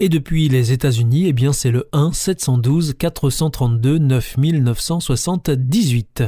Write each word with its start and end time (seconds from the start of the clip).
Et 0.00 0.08
depuis 0.08 0.48
les 0.48 0.70
États-Unis, 0.70 1.24
eh 1.26 1.32
bien 1.32 1.52
c'est 1.52 1.72
le 1.72 1.88
1 1.92 2.12
712 2.12 2.94
432 2.96 3.98
9978. 3.98 6.22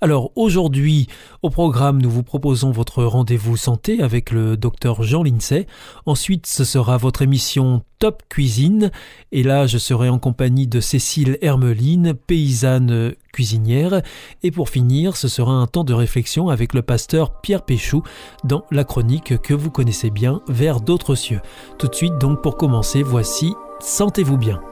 Alors 0.00 0.32
aujourd'hui, 0.34 1.06
au 1.42 1.50
programme, 1.50 2.02
nous 2.02 2.10
vous 2.10 2.24
proposons 2.24 2.72
votre 2.72 3.04
rendez-vous 3.04 3.56
santé 3.56 4.02
avec 4.02 4.32
le 4.32 4.56
docteur 4.56 5.04
Jean 5.04 5.22
Lincey. 5.22 5.68
Ensuite, 6.04 6.48
ce 6.48 6.64
sera 6.64 6.96
votre 6.96 7.22
émission 7.22 7.84
Top 8.00 8.24
Cuisine. 8.28 8.90
Et 9.30 9.44
là, 9.44 9.68
je 9.68 9.78
serai 9.78 10.08
en 10.08 10.18
compagnie 10.18 10.66
de 10.66 10.80
Cécile 10.80 11.38
Hermeline, 11.42 12.14
paysanne 12.14 13.14
cuisinière. 13.32 14.02
Et 14.42 14.50
pour 14.50 14.68
finir, 14.68 15.16
ce 15.16 15.28
sera 15.28 15.52
un 15.52 15.66
temps 15.66 15.84
de 15.84 15.94
réflexion 15.94 16.48
avec 16.48 16.74
le 16.74 16.82
pasteur 16.82 17.40
Pierre 17.40 17.64
Péchou 17.64 18.02
dans 18.44 18.64
la 18.70 18.84
chronique 18.84 19.40
que 19.42 19.54
vous 19.54 19.70
connaissez 19.70 20.10
bien, 20.10 20.40
Vers 20.48 20.80
d'autres 20.80 21.14
cieux. 21.14 21.40
Tout 21.78 21.88
de 21.88 21.94
suite, 21.94 22.18
donc, 22.18 22.42
pour 22.42 22.56
commencer, 22.56 23.02
voici 23.02 23.54
Sentez-vous 23.80 24.36
bien. 24.36 24.71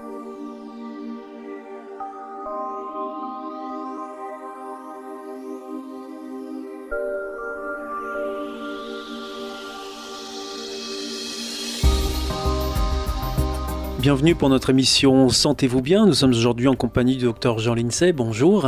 Bienvenue 14.00 14.34
pour 14.34 14.48
notre 14.48 14.70
émission 14.70 15.28
Sentez-vous 15.28 15.82
bien. 15.82 16.06
Nous 16.06 16.14
sommes 16.14 16.30
aujourd'hui 16.30 16.68
en 16.68 16.74
compagnie 16.74 17.18
du 17.18 17.24
docteur 17.26 17.58
Jean 17.58 17.74
Lincey. 17.74 18.14
Bonjour. 18.14 18.66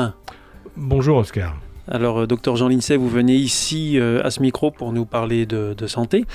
Bonjour 0.77 1.16
Oscar. 1.16 1.58
Alors, 1.89 2.19
euh, 2.19 2.27
docteur 2.27 2.56
Jean 2.56 2.69
Lincey, 2.69 2.98
vous 2.98 3.08
venez 3.08 3.36
ici 3.36 3.98
euh, 3.98 4.22
à 4.24 4.30
ce 4.30 4.42
micro 4.42 4.70
pour 4.70 4.92
nous 4.92 5.06
parler 5.06 5.47
de, 5.47 5.86
santé. 5.86 6.27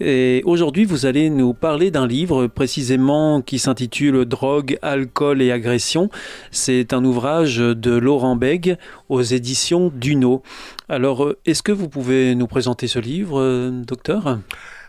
Et 0.00 0.42
aujourd'hui, 0.46 0.84
vous 0.84 1.06
allez 1.06 1.30
nous 1.30 1.54
parler 1.54 1.92
d'un 1.92 2.08
livre 2.08 2.48
précisément 2.48 3.40
qui 3.40 3.60
s'intitule 3.60 4.24
Drogue, 4.24 4.78
alcool 4.82 5.42
et 5.42 5.52
agression. 5.52 6.10
C'est 6.50 6.92
un 6.92 7.04
ouvrage 7.04 7.58
de 7.58 7.92
Laurent 7.92 8.34
Bègue 8.34 8.78
aux 9.08 9.22
éditions 9.22 9.92
Duno. 9.94 10.42
Alors, 10.88 11.24
euh, 11.24 11.38
est-ce 11.46 11.62
que 11.62 11.72
vous 11.72 11.88
pouvez 11.88 12.34
nous 12.34 12.48
présenter 12.48 12.88
ce 12.88 12.98
livre, 12.98 13.70
docteur? 13.86 14.40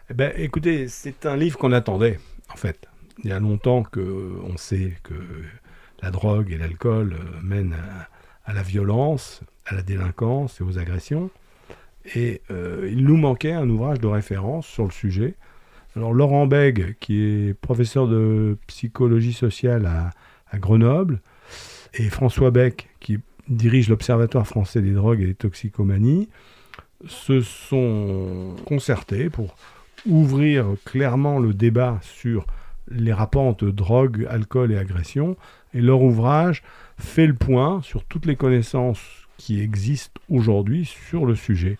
Eh 0.09 0.15
ben, 0.15 0.33
Écoutez, 0.35 0.87
c'est 0.87 1.27
un 1.27 1.37
livre 1.37 1.59
qu'on 1.59 1.73
attendait, 1.73 2.19
en 2.51 2.57
fait 2.57 2.90
il 3.23 3.29
y 3.29 3.33
a 3.33 3.39
longtemps 3.39 3.83
qu'on 3.83 4.57
sait 4.57 4.93
que 5.03 5.13
la 6.01 6.11
drogue 6.11 6.51
et 6.51 6.57
l'alcool 6.57 7.13
euh, 7.13 7.39
mènent 7.43 7.75
à, 8.45 8.53
la 8.53 8.63
violence, 8.63 9.41
à 9.65 9.75
la 9.75 9.81
délinquance 9.81 10.59
et 10.59 10.63
aux 10.63 10.79
agressions. 10.79 11.29
Et 12.15 12.41
euh, 12.49 12.89
il 12.91 13.03
nous 13.03 13.17
manquait 13.17 13.51
un 13.51 13.69
ouvrage 13.69 13.99
de 13.99 14.07
référence 14.07 14.65
sur 14.65 14.85
le 14.85 14.91
sujet. 14.91 15.35
Alors 15.95 16.13
Laurent 16.13 16.47
Bègue, 16.47 16.95
qui 16.99 17.21
est 17.21 17.53
professeur 17.53 18.07
de 18.07 18.57
psychologie 18.67 19.33
sociale 19.33 19.85
à, 19.85 20.11
Grenoble, 20.57 21.21
et 21.93 22.09
François 22.09 22.51
Beck, 22.51 22.89
qui 22.99 23.19
dirige 23.47 23.87
l'Observatoire 23.87 24.47
français 24.47 24.81
des 24.81 24.91
drogues 24.91 25.21
et 25.21 25.27
des 25.27 25.35
toxicomanies, 25.35 26.27
se 27.07 27.41
sont 27.41 28.55
concertés 28.65 29.29
pour 29.29 29.55
ouvrir 30.05 30.65
clairement 30.85 31.39
le 31.39 31.53
débat 31.53 31.99
sur 32.01 32.45
les 32.91 33.13
rapports 33.13 33.43
entre 33.43 33.67
drogue, 33.67 34.27
alcool 34.29 34.71
et 34.71 34.77
agression. 34.77 35.37
Et 35.73 35.81
leur 35.81 36.01
ouvrage 36.01 36.63
fait 36.97 37.27
le 37.27 37.33
point 37.33 37.81
sur 37.81 38.05
toutes 38.05 38.25
les 38.25 38.35
connaissances 38.35 39.01
qui 39.37 39.61
existent 39.61 40.21
aujourd'hui 40.29 40.85
sur 40.85 41.25
le 41.25 41.35
sujet. 41.35 41.77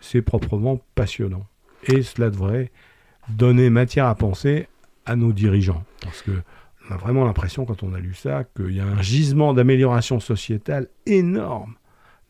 C'est 0.00 0.22
proprement 0.22 0.80
passionnant. 0.94 1.46
Et 1.84 2.02
cela 2.02 2.30
devrait 2.30 2.70
donner 3.28 3.70
matière 3.70 4.06
à 4.06 4.14
penser 4.14 4.68
à 5.04 5.16
nos 5.16 5.32
dirigeants. 5.32 5.84
Parce 6.02 6.22
que 6.22 6.42
on 6.88 6.94
a 6.94 6.96
vraiment 6.96 7.24
l'impression, 7.24 7.64
quand 7.64 7.82
on 7.82 7.94
a 7.94 8.00
lu 8.00 8.14
ça, 8.14 8.44
qu'il 8.44 8.72
y 8.72 8.80
a 8.80 8.86
un 8.86 9.00
gisement 9.02 9.54
d'amélioration 9.54 10.20
sociétale 10.20 10.88
énorme. 11.06 11.74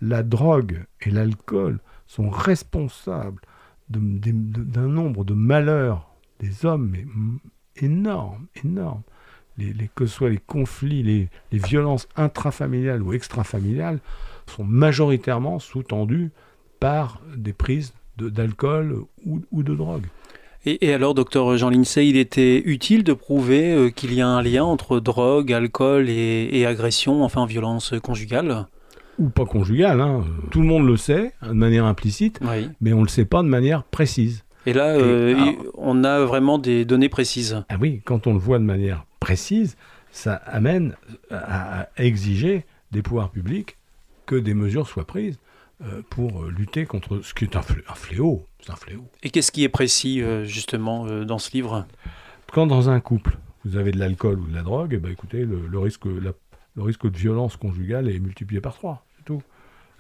La 0.01 0.23
drogue 0.23 0.85
et 1.01 1.11
l'alcool 1.11 1.79
sont 2.07 2.29
responsables 2.29 3.41
d'un 3.89 4.89
nombre 4.89 5.25
de 5.25 5.35
malheurs 5.35 6.11
des 6.41 6.67
hommes, 6.67 6.91
mais 6.91 7.07
énorme, 7.77 8.47
énorme. 8.65 9.03
Les, 9.59 9.91
que 9.95 10.07
ce 10.07 10.15
soit 10.15 10.31
les 10.31 10.39
conflits, 10.39 11.03
les, 11.03 11.29
violences 11.59 12.09
intrafamiliales 12.17 13.03
ou 13.03 13.13
extrafamiliales, 13.13 13.99
sont 14.47 14.65
majoritairement 14.65 15.59
sous-tendues 15.59 16.31
par 16.81 17.21
des 17.37 17.53
prises 17.53 17.93
d'alcool 18.19 19.05
ou, 19.25 19.63
de 19.63 19.75
drogue. 19.75 20.07
Et, 20.65 20.93
alors, 20.93 21.15
docteur 21.15 21.57
Jean 21.57 21.71
Lincey, 21.71 22.09
il 22.09 22.17
était 22.17 22.63
utile 22.65 23.03
de 23.05 23.13
prouver 23.13 23.75
euh, 23.75 23.91
qu'il 23.91 24.15
y 24.15 24.21
a 24.21 24.29
un 24.29 24.43
lien 24.43 24.65
entre 24.65 25.01
drogue, 25.01 25.53
alcool 25.53 26.09
et, 26.09 26.65
agression, 26.67 27.25
enfin 27.25 27.47
violence 27.47 27.95
conjugale? 28.03 28.67
Ou 29.19 29.29
pas 29.29 29.45
conjugale, 29.45 30.01
hein. 30.01 30.25
tout 30.51 30.61
le 30.61 30.67
monde 30.67 30.87
le 30.87 30.97
sait 30.97 31.33
de 31.43 31.53
manière 31.53 31.85
implicite, 31.85 32.41
mais 32.81 32.93
on 32.93 32.99
ne 32.99 33.05
le 33.05 33.09
sait 33.09 33.25
pas 33.25 33.43
de 33.43 33.49
manière 33.49 33.83
précise. 33.85 34.45
Et 34.67 34.73
là, 34.73 34.95
euh, 34.95 35.55
on 35.75 36.05
a 36.05 36.21
vraiment 36.21 36.59
des 36.59 36.85
données 36.85 37.09
précises. 37.09 37.65
Ah 37.69 37.77
oui, 37.81 38.01
quand 38.05 38.27
on 38.27 38.33
le 38.33 38.39
voit 38.39 38.59
de 38.59 38.65
manière 38.65 39.05
précise, 39.19 39.77
ça 40.13 40.35
amène 40.35 40.95
à, 41.31 41.89
exiger 41.97 42.65
des 42.93 43.03
pouvoirs 43.03 43.31
publics 43.31 43.77
que 44.27 44.37
des 44.37 44.55
mesures 44.55 44.87
soient 44.87 45.07
prises 45.07 45.39
euh, 45.83 46.03
pour 46.11 46.45
lutter 46.45 46.87
contre 46.87 47.21
ce 47.23 47.35
qui 47.35 47.45
est 47.45 47.57
un, 47.57 47.63
fléau. 47.63 48.47
un 48.69 48.77
fléau. 48.77 49.05
Et 49.23 49.31
qu'est-ce 49.31 49.51
qui 49.51 49.65
est 49.65 49.69
précis 49.69 50.23
euh, 50.23 50.45
justement 50.45 51.07
dans 51.25 51.39
ce 51.39 51.51
livre? 51.53 51.87
Quand 52.53 52.67
dans 52.67 52.89
un 52.89 53.01
couple, 53.01 53.39
vous 53.65 53.77
avez 53.77 53.91
de 53.91 53.99
l'alcool 53.99 54.39
ou 54.39 54.47
de 54.47 54.55
la 54.55 54.63
drogue, 54.63 54.93
eh 54.95 54.99
ben, 54.99 55.11
écoutez, 55.11 55.45
le, 55.45 55.79
risque, 55.79 56.05
le 56.05 56.35
risque 56.83 57.11
de 57.11 57.17
violence 57.17 57.57
conjugale 57.57 58.09
est 58.09 58.21
multiplié 58.21 58.61
par 58.61 58.75
trois. 58.75 59.05
C'est 59.17 59.25
tout. 59.25 59.43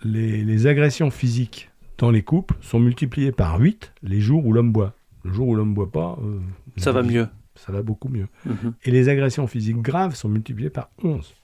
Les, 0.04 0.44
les 0.44 0.66
agressions 0.66 1.10
physiques 1.10 1.71
dans 1.98 2.10
les 2.10 2.22
couples 2.22 2.54
sont 2.60 2.80
multipliés 2.80 3.32
par 3.32 3.58
8 3.58 3.92
les 4.02 4.20
jours 4.20 4.44
où 4.46 4.52
l'homme 4.52 4.72
boit. 4.72 4.94
Le 5.24 5.32
jour 5.32 5.48
où 5.48 5.54
l'homme 5.54 5.74
boit 5.74 5.90
pas, 5.90 6.18
euh, 6.22 6.40
ça 6.76 6.92
va 6.92 7.02
mieux. 7.02 7.28
Ça 7.54 7.70
va 7.70 7.82
beaucoup 7.82 8.08
mieux. 8.08 8.28
Mhm. 8.44 8.74
Et 8.84 8.90
les 8.90 9.08
agressions 9.08 9.46
physiques 9.46 9.80
graves 9.80 10.14
sont 10.14 10.28
multipliées 10.28 10.70
par 10.70 10.90
11. 11.04 11.34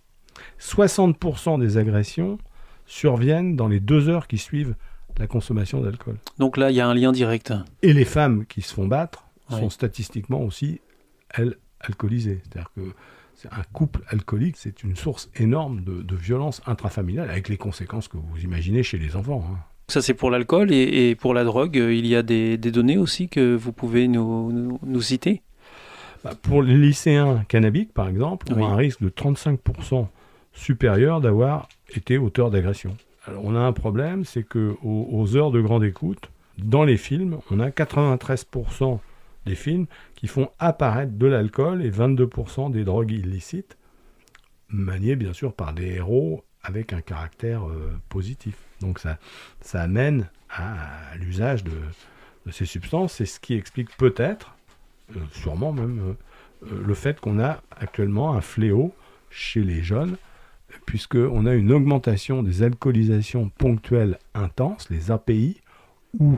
60% 0.58 1.60
des 1.60 1.76
agressions 1.76 2.38
surviennent 2.86 3.56
dans 3.56 3.68
les 3.68 3.80
deux 3.80 4.08
heures 4.08 4.26
qui 4.26 4.38
suivent 4.38 4.74
la 5.18 5.26
consommation 5.26 5.80
d'alcool. 5.80 6.16
Donc 6.38 6.56
là, 6.56 6.70
il 6.70 6.76
y 6.76 6.80
a 6.80 6.88
un 6.88 6.94
lien 6.94 7.12
direct. 7.12 7.52
Et 7.82 7.92
les 7.92 8.04
femmes 8.04 8.46
qui 8.46 8.62
se 8.62 8.72
font 8.72 8.86
battre 8.86 9.24
sont 9.50 9.70
statistiquement 9.70 10.42
aussi, 10.42 10.80
elles, 11.30 11.56
alcoolisées. 11.80 12.40
C'est-à-dire 12.44 12.70
que 12.74 12.92
un 13.52 13.62
couple 13.72 14.02
alcoolique, 14.08 14.56
c'est 14.56 14.82
une 14.82 14.96
source 14.96 15.30
énorme 15.36 15.82
de, 15.84 16.16
violence 16.16 16.60
intrafamiliale, 16.66 17.30
avec 17.30 17.48
les 17.48 17.56
conséquences 17.56 18.08
que 18.08 18.16
vous 18.16 18.40
imaginez 18.42 18.82
chez 18.82 18.98
les 18.98 19.14
enfants. 19.14 19.44
Hein. 19.48 19.58
Ça, 19.90 20.02
c'est 20.02 20.12
pour 20.12 20.30
l'alcool 20.30 20.70
et, 20.70 21.14
pour 21.14 21.32
la 21.32 21.44
drogue, 21.44 21.76
il 21.76 22.06
y 22.06 22.14
a 22.14 22.22
des, 22.22 22.58
données 22.58 22.98
aussi 22.98 23.30
que 23.30 23.56
vous 23.56 23.72
pouvez 23.72 24.06
nous, 24.06 25.00
citer? 25.00 25.40
Bah, 26.22 26.32
Pour 26.42 26.62
les 26.62 26.76
lycéens 26.76 27.44
cannabiques, 27.48 27.94
par 27.94 28.06
exemple, 28.06 28.48
on 28.54 28.62
a 28.62 28.68
un 28.68 28.76
risque 28.76 29.02
de 29.02 29.08
35% 29.08 30.08
supérieur 30.52 31.22
d'avoir 31.22 31.70
été 31.94 32.18
auteur 32.18 32.50
d'agression. 32.50 32.98
Alors, 33.26 33.42
on 33.46 33.54
a 33.56 33.60
un 33.60 33.72
problème, 33.72 34.26
c'est 34.26 34.42
que 34.42 34.76
aux, 34.82 35.36
heures 35.36 35.50
de 35.50 35.62
grande 35.62 35.84
écoute, 35.84 36.30
dans 36.58 36.84
les 36.84 36.98
films, 36.98 37.38
on 37.50 37.58
a 37.58 37.70
93% 37.70 38.98
des 39.46 39.54
films 39.54 39.86
qui 40.16 40.26
font 40.26 40.50
apparaître 40.58 41.12
de 41.16 41.26
l'alcool 41.26 41.82
et 41.82 41.90
22% 41.90 42.70
des 42.70 42.84
drogues 42.84 43.12
illicites, 43.12 43.78
maniées 44.68 45.16
bien 45.16 45.32
sûr 45.32 45.54
par 45.54 45.72
des 45.72 45.94
héros 45.94 46.44
avec 46.62 46.92
un 46.92 47.00
caractère 47.00 47.66
euh, 47.66 47.96
positif. 48.10 48.67
Donc 48.80 48.98
ça, 48.98 49.18
ça 49.60 49.82
amène 49.82 50.28
à, 50.50 51.16
l'usage 51.16 51.64
de, 51.64 51.72
ces 52.50 52.64
substances. 52.64 53.14
C'est 53.14 53.26
ce 53.26 53.40
qui 53.40 53.54
explique 53.54 53.94
peut-être, 53.96 54.56
euh, 55.16 55.20
sûrement 55.32 55.72
même, 55.72 56.16
euh, 56.64 56.82
le 56.84 56.94
fait 56.94 57.20
qu'on 57.20 57.38
a 57.38 57.60
actuellement 57.78 58.34
un 58.34 58.40
fléau 58.40 58.94
chez 59.30 59.62
les 59.62 59.82
jeunes, 59.82 60.16
puisqu'on 60.86 61.46
a 61.46 61.54
une 61.54 61.72
augmentation 61.72 62.42
des 62.42 62.62
alcoolisations 62.62 63.50
ponctuelles 63.50 64.18
intenses, 64.34 64.88
les 64.90 65.10
API, 65.10 65.60
ou 66.18 66.36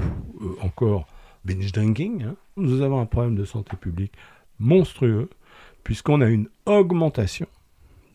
encore 0.60 1.06
binge 1.44 1.72
drinking. 1.72 2.24
Hein. 2.24 2.36
Nous 2.56 2.82
avons 2.82 3.00
un 3.00 3.06
problème 3.06 3.36
de 3.36 3.44
santé 3.44 3.76
publique 3.76 4.12
monstrueux, 4.58 5.30
puisqu'on 5.84 6.20
a 6.20 6.28
une 6.28 6.48
augmentation 6.66 7.46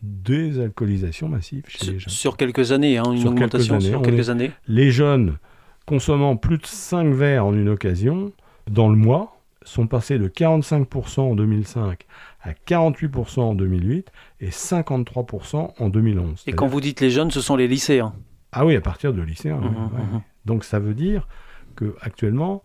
des 0.02 0.60
alcoolisations 0.60 1.28
massives 1.28 1.64
chez 1.68 1.92
les 1.92 1.98
jeunes. 1.98 2.12
Sur 2.12 2.36
quelques 2.36 2.72
années, 2.72 2.98
hein, 2.98 3.12
une 3.12 3.18
sur 3.18 3.30
augmentation 3.30 3.74
quelques 3.74 3.84
années, 3.84 3.92
sur 3.92 4.02
quelques 4.02 4.30
années. 4.30 4.50
Les 4.68 4.90
jeunes 4.90 5.38
consommant 5.86 6.36
plus 6.36 6.58
de 6.58 6.66
5 6.66 7.12
verres 7.14 7.46
en 7.46 7.54
une 7.54 7.68
occasion 7.68 8.32
dans 8.70 8.88
le 8.88 8.96
mois 8.96 9.40
sont 9.62 9.86
passés 9.86 10.18
de 10.18 10.28
45% 10.28 11.20
en 11.20 11.34
2005 11.34 12.06
à 12.42 12.52
48% 12.52 13.40
en 13.40 13.54
2008 13.54 14.12
et 14.40 14.50
53% 14.50 15.72
en 15.78 15.88
2011. 15.88 16.44
Et 16.46 16.52
quand 16.52 16.68
vous 16.68 16.80
dites 16.80 17.00
les 17.00 17.10
jeunes, 17.10 17.30
ce 17.30 17.40
sont 17.40 17.56
les 17.56 17.66
lycéens 17.66 18.14
Ah 18.52 18.64
oui, 18.64 18.76
à 18.76 18.80
partir 18.80 19.12
de 19.12 19.20
lycéens. 19.22 19.58
Mmh, 19.58 20.16
mmh. 20.16 20.22
Donc 20.44 20.64
ça 20.64 20.78
veut 20.78 20.94
dire 20.94 21.26
que 21.74 21.96
actuellement, 22.00 22.62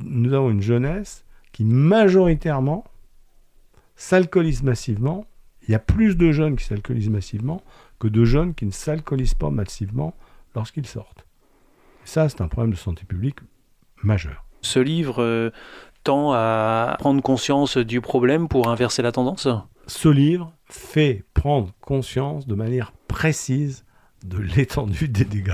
nous 0.00 0.32
avons 0.32 0.50
une 0.50 0.62
jeunesse 0.62 1.24
qui 1.52 1.64
majoritairement 1.64 2.84
s'alcoolise 3.94 4.62
massivement 4.62 5.26
il 5.66 5.72
y 5.72 5.74
a 5.74 5.78
plus 5.78 6.16
de 6.16 6.32
jeunes 6.32 6.56
qui 6.56 6.64
s'alcoolisent 6.64 7.10
massivement 7.10 7.62
que 7.98 8.08
de 8.08 8.24
jeunes 8.24 8.54
qui 8.54 8.66
ne 8.66 8.72
s'alcoolisent 8.72 9.34
pas 9.34 9.50
massivement 9.50 10.14
lorsqu'ils 10.54 10.86
sortent. 10.86 11.24
Et 12.04 12.08
ça, 12.08 12.28
c'est 12.28 12.40
un 12.40 12.48
problème 12.48 12.72
de 12.72 12.78
santé 12.78 13.04
publique 13.04 13.38
majeur. 14.02 14.44
Ce 14.60 14.80
livre 14.80 15.22
euh, 15.22 15.50
tend 16.04 16.32
à 16.32 16.96
prendre 16.98 17.22
conscience 17.22 17.76
du 17.76 18.00
problème 18.00 18.48
pour 18.48 18.68
inverser 18.68 19.02
la 19.02 19.12
tendance? 19.12 19.48
Ce 19.86 20.08
livre 20.08 20.52
fait 20.66 21.24
prendre 21.34 21.72
conscience 21.80 22.46
de 22.46 22.54
manière 22.54 22.92
précise 23.08 23.84
de 24.24 24.38
l'étendue 24.38 25.08
des 25.08 25.24
dégâts. 25.24 25.52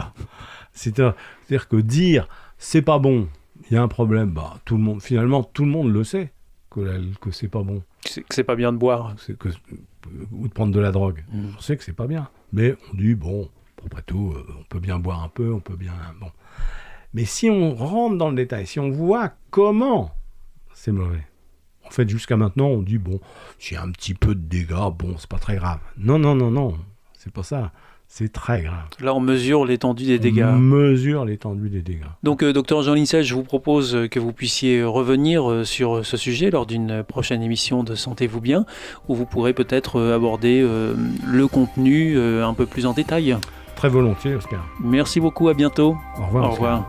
C'est-à-dire 0.72 1.68
que 1.68 1.76
dire 1.76 2.28
c'est 2.58 2.82
pas 2.82 2.98
bon, 2.98 3.28
il 3.70 3.74
y 3.74 3.76
a 3.76 3.82
un 3.82 3.88
problème, 3.88 4.30
bah, 4.30 4.58
tout 4.64 4.76
le 4.76 4.82
monde, 4.82 5.02
finalement, 5.02 5.42
tout 5.42 5.64
le 5.64 5.70
monde 5.70 5.92
le 5.92 6.04
sait 6.04 6.32
que, 6.70 7.00
que 7.20 7.30
c'est 7.30 7.48
pas 7.48 7.62
bon. 7.62 7.82
Que 8.04 8.34
c'est 8.34 8.44
pas 8.44 8.56
bien 8.56 8.72
de 8.72 8.78
boire. 8.78 9.14
Que, 9.38 9.48
ou 10.32 10.48
de 10.48 10.52
prendre 10.52 10.72
de 10.72 10.80
la 10.80 10.92
drogue. 10.92 11.24
Mm. 11.32 11.46
On 11.56 11.60
sait 11.60 11.76
que 11.76 11.84
c'est 11.84 11.92
pas 11.92 12.06
bien. 12.06 12.28
Mais 12.52 12.76
on 12.92 12.96
dit, 12.96 13.14
bon, 13.14 13.48
après 13.84 14.02
tout, 14.02 14.32
euh, 14.34 14.46
on 14.58 14.64
peut 14.64 14.80
bien 14.80 14.98
boire 14.98 15.22
un 15.22 15.28
peu, 15.28 15.52
on 15.52 15.60
peut 15.60 15.76
bien. 15.76 15.92
Bon. 16.20 16.30
Mais 17.14 17.24
si 17.24 17.50
on 17.50 17.74
rentre 17.74 18.16
dans 18.16 18.30
le 18.30 18.36
détail, 18.36 18.66
si 18.66 18.80
on 18.80 18.90
voit 18.90 19.32
comment 19.50 20.12
c'est 20.78 20.92
mauvais. 20.92 21.26
En 21.84 21.90
fait, 21.90 22.08
jusqu'à 22.08 22.36
maintenant, 22.36 22.66
on 22.66 22.82
dit, 22.82 22.98
bon, 22.98 23.18
s'il 23.58 23.74
y 23.74 23.78
a 23.78 23.82
un 23.82 23.90
petit 23.90 24.14
peu 24.14 24.34
de 24.34 24.40
dégâts, 24.40 24.92
bon, 24.96 25.16
c'est 25.18 25.28
pas 25.28 25.38
très 25.38 25.56
grave. 25.56 25.80
Non, 25.96 26.18
non, 26.18 26.34
non, 26.34 26.50
non, 26.50 26.78
c'est 27.14 27.32
pas 27.32 27.42
ça. 27.42 27.72
C'est 28.10 28.32
très 28.32 28.62
grave. 28.62 28.88
Là, 29.00 29.14
on 29.14 29.20
mesure 29.20 29.66
l'étendue 29.66 30.06
des 30.06 30.18
dégâts. 30.18 30.46
On 30.48 30.58
mesure 30.58 31.26
l'étendue 31.26 31.68
des 31.68 31.82
dégâts. 31.82 32.06
Donc, 32.22 32.42
euh, 32.42 32.54
docteur 32.54 32.82
Jean 32.82 32.94
Lincel, 32.94 33.22
je 33.22 33.34
vous 33.34 33.42
propose 33.42 34.08
que 34.10 34.18
vous 34.18 34.32
puissiez 34.32 34.82
revenir 34.82 35.48
euh, 35.48 35.64
sur 35.64 36.04
ce 36.06 36.16
sujet 36.16 36.50
lors 36.50 36.64
d'une 36.64 37.04
prochaine 37.04 37.42
émission 37.42 37.84
de 37.84 37.94
Sentez-vous 37.94 38.40
bien, 38.40 38.64
où 39.08 39.14
vous 39.14 39.26
pourrez 39.26 39.52
peut-être 39.52 39.96
euh, 39.96 40.16
aborder 40.16 40.66
le 41.26 41.46
contenu 41.48 42.18
un 42.18 42.54
peu 42.54 42.64
plus 42.64 42.86
en 42.86 42.94
détail. 42.94 43.36
Très 43.76 43.88
volontiers, 43.88 44.34
Oscar. 44.34 44.66
Merci 44.82 45.20
beaucoup, 45.20 45.48
à 45.48 45.54
bientôt. 45.54 45.96
Au 46.18 46.26
revoir. 46.26 46.44
Au 46.44 46.52
revoir. 46.52 46.88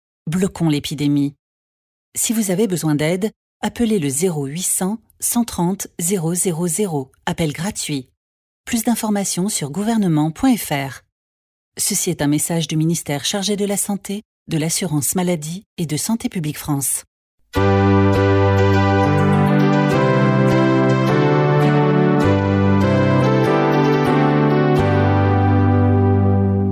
bloquons 0.31 0.69
l'épidémie. 0.69 1.35
Si 2.15 2.33
vous 2.33 2.49
avez 2.49 2.65
besoin 2.65 2.95
d'aide, 2.95 3.31
appelez 3.61 3.99
le 3.99 4.09
0800 4.09 4.97
130 5.19 5.87
000, 5.99 7.11
appel 7.27 7.53
gratuit. 7.53 8.09
Plus 8.65 8.83
d'informations 8.83 9.49
sur 9.49 9.69
gouvernement.fr. 9.69 11.01
Ceci 11.77 12.09
est 12.09 12.21
un 12.21 12.27
message 12.27 12.67
du 12.67 12.75
ministère 12.75 13.23
chargé 13.23 13.55
de 13.55 13.65
la 13.65 13.77
Santé, 13.77 14.23
de 14.47 14.57
l'Assurance 14.57 15.13
Maladie 15.15 15.63
et 15.77 15.85
de 15.85 15.97
Santé 15.97 16.27
publique 16.27 16.57
France. 16.57 17.03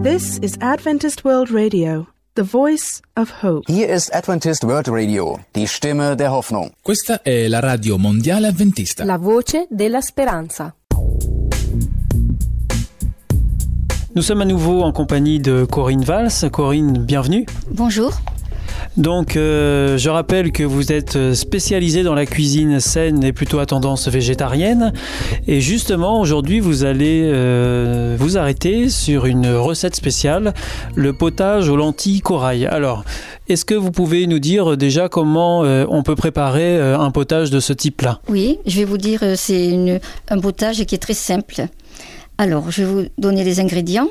This 0.04 0.40
is 0.42 0.58
Adventist 0.62 1.24
World 1.24 1.52
Radio. 1.52 2.08
The 2.40 2.46
Voice 2.46 3.02
of 3.18 3.44
Hope. 3.44 3.70
Hier 3.70 3.90
ist 3.90 4.16
Adventist 4.16 4.64
World 4.64 4.88
Radio, 4.88 5.40
die 5.56 5.68
Stimme 5.68 6.16
der 6.16 6.32
Hoffnung. 6.32 6.72
Questa 6.82 7.22
è 7.22 7.50
la 7.50 7.60
radio 7.60 7.98
mondiale 7.98 8.48
adventista. 8.48 9.04
La 9.04 9.18
voce 9.18 9.68
della 9.70 10.00
speranza. 10.00 10.74
Nous 14.14 14.26
sommes 14.26 14.40
à 14.40 14.46
nouveau 14.46 14.84
en 14.84 14.94
compagnie 14.94 15.42
de 15.42 15.66
Corinne 15.66 16.06
Valls. 16.06 16.50
Corinne, 16.50 17.00
bienvenue. 17.00 17.46
Bonjour. 17.72 18.14
Donc, 18.98 19.36
euh, 19.36 19.98
je 19.98 20.10
rappelle 20.10 20.52
que 20.52 20.64
vous 20.64 20.92
êtes 20.92 21.34
spécialisé 21.34 22.04
dans 22.04 22.14
la 22.14 22.26
cuisine 22.26 22.80
saine 22.80 23.24
et 23.24 23.32
plutôt 23.32 23.60
à 23.60 23.66
tendance 23.66 24.08
végétarienne. 24.08 24.94
Et 25.48 25.62
justement, 25.62 26.20
aujourd'hui, 26.20 26.60
vous 26.60 26.84
allez 26.84 27.24
euh, 27.26 28.16
vous 28.20 28.38
arrêter 28.38 28.90
sur 28.90 29.26
une 29.26 29.48
recette 29.48 29.96
spéciale, 29.96 30.54
le 30.96 31.14
potage 31.14 31.70
aux 31.70 31.76
lentilles 31.76 32.22
corail. 32.22 32.66
Alors, 32.66 33.04
est-ce 33.48 33.66
que 33.66 33.76
vous 33.76 33.92
pouvez 33.92 34.28
nous 34.28 34.40
dire 34.40 34.78
déjà 34.78 35.10
comment 35.10 35.64
euh, 35.64 35.86
on 35.90 36.04
peut 36.04 36.16
préparer 36.16 36.80
un 36.80 37.12
potage 37.12 37.52
de 37.52 37.60
ce 37.60 37.74
type-là? 37.74 38.20
Oui, 38.30 38.60
je 38.66 38.80
vais 38.80 38.86
vous 38.86 38.98
dire, 38.98 39.22
c'est 39.36 40.02
un 40.30 40.40
potage 40.40 40.84
qui 40.86 40.96
est 40.96 41.00
très 41.00 41.14
simple. 41.14 41.68
Alors, 42.38 42.72
je 42.72 42.84
vais 42.84 42.90
vous 42.90 43.06
donner 43.18 43.44
les 43.44 43.60
ingrédients. 43.60 44.10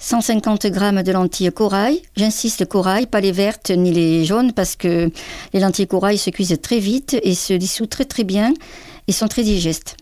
150 0.00 0.62
g 0.62 1.02
de 1.02 1.12
lentilles 1.12 1.52
corail. 1.52 2.00
J'insiste 2.16 2.64
corail, 2.64 3.06
pas 3.06 3.20
les 3.20 3.32
vertes 3.32 3.70
ni 3.70 3.92
les 3.92 4.24
jaunes 4.24 4.52
parce 4.52 4.74
que 4.74 5.10
les 5.52 5.60
lentilles 5.60 5.86
corail 5.86 6.16
se 6.16 6.30
cuisent 6.30 6.58
très 6.62 6.78
vite 6.78 7.18
et 7.22 7.34
se 7.34 7.52
dissouent 7.52 7.86
très 7.86 8.06
très 8.06 8.24
bien 8.24 8.54
et 9.06 9.12
sont 9.12 9.28
très 9.28 9.42
digestes. 9.42 9.98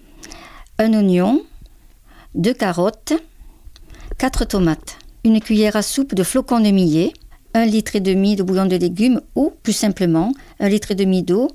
Un 0.78 0.94
oignon, 0.94 1.42
deux 2.36 2.54
carottes, 2.54 3.12
quatre 4.18 4.44
tomates, 4.44 4.98
une 5.24 5.40
cuillère 5.40 5.74
à 5.74 5.82
soupe 5.82 6.14
de 6.14 6.22
flocons 6.22 6.60
de 6.60 6.70
millet, 6.70 7.12
un 7.52 7.66
litre 7.66 7.96
et 7.96 8.00
demi 8.00 8.36
de 8.36 8.44
bouillon 8.44 8.66
de 8.66 8.76
légumes 8.76 9.20
ou 9.34 9.52
plus 9.64 9.72
simplement 9.72 10.32
un 10.60 10.68
litre 10.68 10.92
et 10.92 10.94
demi 10.94 11.24
d'eau 11.24 11.48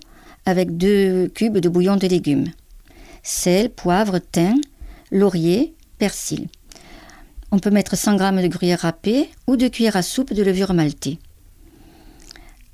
avec 0.46 0.76
deux 0.76 1.30
cubes 1.30 1.60
de 1.60 1.70
bouillon 1.70 1.96
de 1.96 2.08
légumes. 2.08 2.48
Sel, 3.24 3.70
poivre, 3.70 4.20
thym, 4.20 4.60
laurier, 5.12 5.74
persil. 5.98 6.50
On 7.56 7.60
peut 7.60 7.70
mettre 7.70 7.96
100 7.96 8.18
g 8.18 8.42
de 8.42 8.48
gruyère 8.48 8.80
râpée 8.80 9.30
ou 9.46 9.58
de 9.58 9.68
cuillère 9.68 9.96
à 9.96 10.02
soupe 10.02 10.34
de 10.34 10.42
levure 10.42 10.74
maltée. 10.74 11.20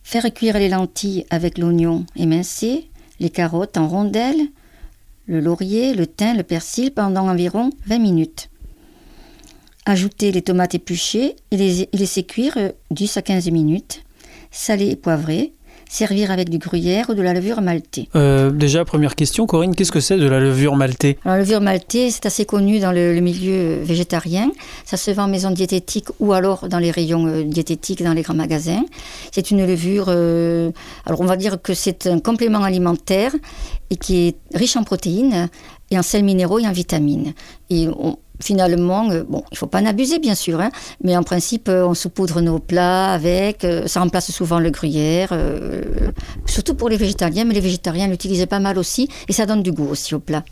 Faire 0.04 0.34
cuire 0.34 0.58
les 0.58 0.70
lentilles 0.70 1.26
avec 1.30 1.58
l'oignon 1.58 2.06
émincé, 2.16 2.90
les 3.20 3.30
carottes 3.30 3.76
en 3.76 3.90
rondelles, 3.90 4.40
le 5.26 5.42
laurier, 5.42 5.94
le 5.94 6.08
thym, 6.08 6.38
le 6.38 6.44
persil 6.44 6.92
pendant 6.92 7.28
environ 7.28 7.72
20 7.88 8.00
minutes. 8.00 8.50
Ajouter 9.86 10.32
les 10.32 10.44
tomates 10.44 10.76
épluchées 10.76 11.36
et 11.52 11.58
les 11.58 11.90
laisser 11.92 12.24
cuire 12.24 12.58
10 12.90 13.18
à 13.18 13.22
15 13.22 13.52
minutes. 13.52 14.06
Saler 14.50 14.92
et 14.92 14.96
poivrer. 14.96 15.52
Servir 15.90 16.32
avec 16.32 16.50
du 16.50 16.60
gruyère 16.60 17.10
ou 17.10 17.16
de 17.16 17.22
la 17.22 17.34
levure 17.34 17.62
maltée. 17.62 18.08
Euh, 18.16 18.52
déjà, 18.52 18.86
première 18.86 19.16
question, 19.16 19.46
Corinne, 19.48 19.76
qu'est-ce 19.76 19.92
que 19.92 20.00
c'est 20.00 20.18
de 20.18 20.28
la 20.30 20.40
levure 20.40 20.76
maltée? 20.76 21.18
Alors, 21.26 21.38
la 21.38 21.44
levure 21.44 21.60
maltée, 21.62 22.12
c'est 22.12 22.26
assez 22.28 22.46
connu 22.46 22.80
dans 22.80 22.92
le, 22.92 23.14
le 23.16 23.20
milieu 23.22 23.80
végétarien. 23.82 24.52
Ça 24.86 24.96
se 24.98 25.10
vend 25.12 25.24
en 25.24 25.28
maison 25.28 25.50
diététique 25.52 26.06
ou 26.20 26.32
alors 26.34 26.70
dans 26.70 26.80
les 26.80 26.92
rayons 26.92 27.26
euh, 27.28 27.44
diététiques 27.44 28.04
dans 28.04 28.14
les 28.14 28.22
grands 28.22 28.36
magasins. 28.36 28.84
C'est 29.32 29.50
une 29.52 29.66
levure, 29.66 30.06
euh, 30.10 30.72
alors 31.06 31.20
on 31.22 31.26
va 31.26 31.36
dire 31.36 31.62
que 31.62 31.74
c'est 31.74 32.06
un 32.08 32.20
complément 32.20 32.64
alimentaire 32.64 33.34
et 33.90 33.96
qui 33.98 34.28
est 34.28 34.36
riche 34.54 34.78
en 34.78 34.84
protéines 34.84 35.50
et 35.90 35.98
en 35.98 36.04
sels 36.04 36.24
minéraux 36.24 36.60
et 36.60 36.68
en 36.68 36.72
vitamines. 36.72 37.34
Et 37.72 37.88
on- 37.88 38.18
finalement, 38.42 39.10
euh, 39.12 39.24
bon, 39.28 39.44
il 39.52 39.58
faut 39.58 39.68
pas 39.68 39.82
en 39.82 39.86
abuser 39.86 40.20
bien 40.20 40.36
sûr, 40.36 40.60
hein, 40.60 40.72
mais 41.04 41.16
en 41.18 41.24
principe, 41.24 41.70
euh, 41.70 41.86
on 41.86 41.94
saupoudre 41.94 42.42
nos 42.42 42.60
plats 42.60 43.12
avec, 43.12 43.64
euh, 43.64 43.88
ça 43.88 44.00
remplace 44.00 44.32
souvent 44.32 44.60
le 44.60 44.70
gruyère, 44.70 45.30
euh, 45.32 45.82
surtout 46.46 46.74
pour 46.74 46.90
les 46.90 46.98
végétariens, 46.98 47.46
mais 47.46 47.54
les 47.54 47.60
végétariens 47.60 48.08
l'utilisent 48.08 48.46
pas 48.46 48.60
mal 48.60 48.78
aussi, 48.78 49.10
et 49.28 49.34
ça 49.34 49.46
donne 49.46 49.64
du 49.64 49.72
goût 49.72 49.88
aussi 49.90 50.16
au 50.16 50.20
plat. 50.20 50.44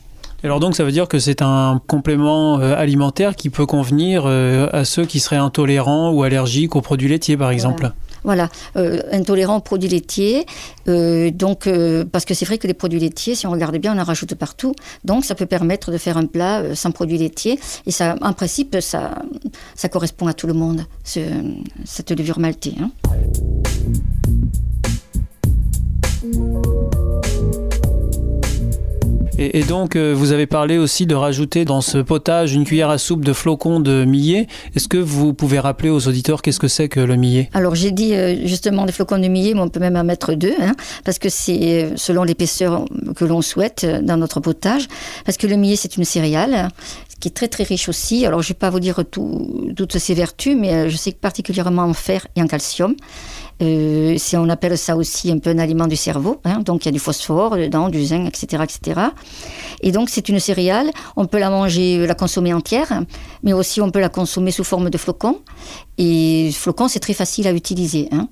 Alors 0.43 0.59
donc 0.59 0.75
ça 0.75 0.83
veut 0.83 0.91
dire 0.91 1.07
que 1.07 1.17
c'est 1.17 1.41
un 1.41 1.81
complément 1.87 2.57
alimentaire 2.57 3.35
qui 3.35 3.49
peut 3.49 3.65
convenir 3.65 4.27
à 4.27 4.85
ceux 4.85 5.05
qui 5.05 5.19
seraient 5.19 5.37
intolérants 5.37 6.11
ou 6.11 6.21
allergiques 6.21 6.75
aux 6.75 6.81
produits 6.81 7.09
laitiers 7.09 7.35
par 7.35 7.49
exemple? 7.49 7.79
Voilà, 7.79 7.95
euh, 8.25 9.01
intolérant 9.11 9.57
aux 9.57 9.61
produits 9.61 9.89
laitiers. 9.89 10.45
euh, 10.87 11.31
donc, 11.31 11.67
euh, 11.67 12.05
parce 12.09 12.25
que 12.25 12.33
c'est 12.33 12.45
vrai 12.45 12.57
que 12.57 12.67
les 12.67 12.73
produits 12.73 12.99
laitiers, 12.99 13.35
si 13.35 13.45
on 13.47 13.51
regarde 13.51 13.77
bien, 13.77 13.95
on 13.95 13.99
en 13.99 14.03
rajoute 14.03 14.35
partout. 14.35 14.73
Donc, 15.03 15.25
ça 15.25 15.35
peut 15.35 15.45
permettre 15.45 15.91
de 15.91 15.97
faire 15.97 16.17
un 16.17 16.25
plat 16.25 16.75
sans 16.75 16.91
produits 16.91 17.17
laitiers. 17.17 17.59
Et 17.85 17.91
ça, 17.91 18.15
en 18.21 18.33
principe, 18.33 18.77
ça, 18.79 19.15
correspond 19.91 20.27
à 20.27 20.33
tout 20.33 20.47
le 20.47 20.53
monde, 20.53 20.85
ce- 21.03 21.19
cette 21.85 22.11
levure 22.11 22.39
maltée. 22.39 22.75
hein. 22.81 22.91
Et, 29.39 29.63
donc 29.63 29.95
euh, 29.95 30.13
vous 30.15 30.31
avez 30.31 30.47
parlé 30.47 30.79
aussi 30.79 31.05
de 31.05 31.13
rajouter 31.13 31.63
dans 31.63 31.81
ce 31.81 31.99
potage 31.99 32.53
une 32.53 32.63
cuillère 32.65 32.89
à 32.89 32.97
soupe 32.97 33.23
de 33.23 33.33
flocons 33.33 33.79
de 33.79 34.03
millet. 34.03 34.47
Est-ce 34.75 34.87
que 34.87 34.97
vous 34.97 35.33
pouvez 35.33 35.59
rappeler 35.59 35.89
aux 35.89 36.07
auditeurs 36.07 36.41
qu'est-ce 36.41 36.59
que 36.59 36.67
c'est 36.67 36.89
que 36.89 36.99
le 36.99 37.15
millet? 37.17 37.49
Alors, 37.53 37.75
j'ai 37.75 37.91
dit 37.91 38.15
euh, 38.15 38.47
justement 38.47 38.85
des 38.85 38.91
flocons 38.91 39.19
de 39.19 39.27
millet, 39.27 39.53
mais 39.53 39.61
on 39.61 39.69
peut 39.69 39.79
même 39.79 39.95
en 39.95 40.03
mettre 40.03 40.33
deux, 40.33 40.55
hein, 40.59 40.73
parce 41.05 41.19
que 41.19 41.29
c'est 41.29 41.83
euh, 41.83 41.91
selon 41.97 42.23
l'épaisseur 42.23 42.85
que 43.15 43.25
l'on 43.25 43.43
souhaite 43.43 43.85
dans 44.03 44.17
notre 44.17 44.39
potage. 44.39 44.87
Parce 45.23 45.37
que 45.37 45.45
le 45.45 45.55
millet, 45.55 45.75
c'est 45.75 45.97
une 45.97 46.05
céréale 46.05 46.69
qui 47.19 47.27
est 47.27 47.31
très 47.31 47.47
très 47.47 47.63
riche 47.63 47.89
aussi. 47.89 48.25
Alors, 48.25 48.41
je 48.41 48.49
vais 48.49 48.53
pas 48.55 48.71
vous 48.71 48.79
dire 48.79 49.03
tout- 49.09 49.71
toutes 49.75 49.97
ses 49.99 50.15
vertus, 50.15 50.55
mais 50.59 50.89
je 50.89 50.97
sais 50.97 51.11
que 51.11 51.19
particulièrement 51.19 51.83
en 51.83 51.93
fer 51.93 52.25
et 52.35 52.41
en 52.41 52.47
calcium. 52.47 52.95
Euh, 53.61 54.17
on 54.33 54.49
appelle 54.49 54.77
ça 54.77 54.95
aussi 54.95 55.31
un 55.31 55.39
peu 55.39 55.49
un 55.49 55.57
aliment 55.57 55.87
du 55.87 55.95
cerveau. 55.95 56.39
hein. 56.45 56.59
donc, 56.59 56.85
il 56.85 56.87
y 56.87 56.89
a 56.89 56.91
du 56.91 56.99
phosphore 56.99 57.57
dedans, 57.57 57.89
du 57.89 58.03
zinc, 58.05 58.27
etc., 58.27 58.63
etc. 58.63 59.01
Et 59.81 59.91
donc, 59.91 60.09
c'est 60.09 60.29
une 60.29 60.39
céréale. 60.39 60.91
On 61.15 61.25
peut 61.25 61.39
la 61.39 61.49
manger, 61.49 62.05
la 62.05 62.13
consommer 62.13 62.53
entière, 62.53 63.01
mais 63.43 63.53
aussi 63.53 63.81
on 63.81 63.89
peut 63.89 63.99
la 63.99 64.09
consommer 64.09 64.51
sous 64.51 64.63
forme 64.63 64.89
de 64.89 64.97
flocons. 64.97 65.39
Et 65.97 66.51
flocons, 66.53 66.87
c'est 66.87 66.99
très 66.99 67.13
facile 67.13 67.47
à 67.47 67.51
utiliser. 67.53 68.09
hein. 68.11 68.27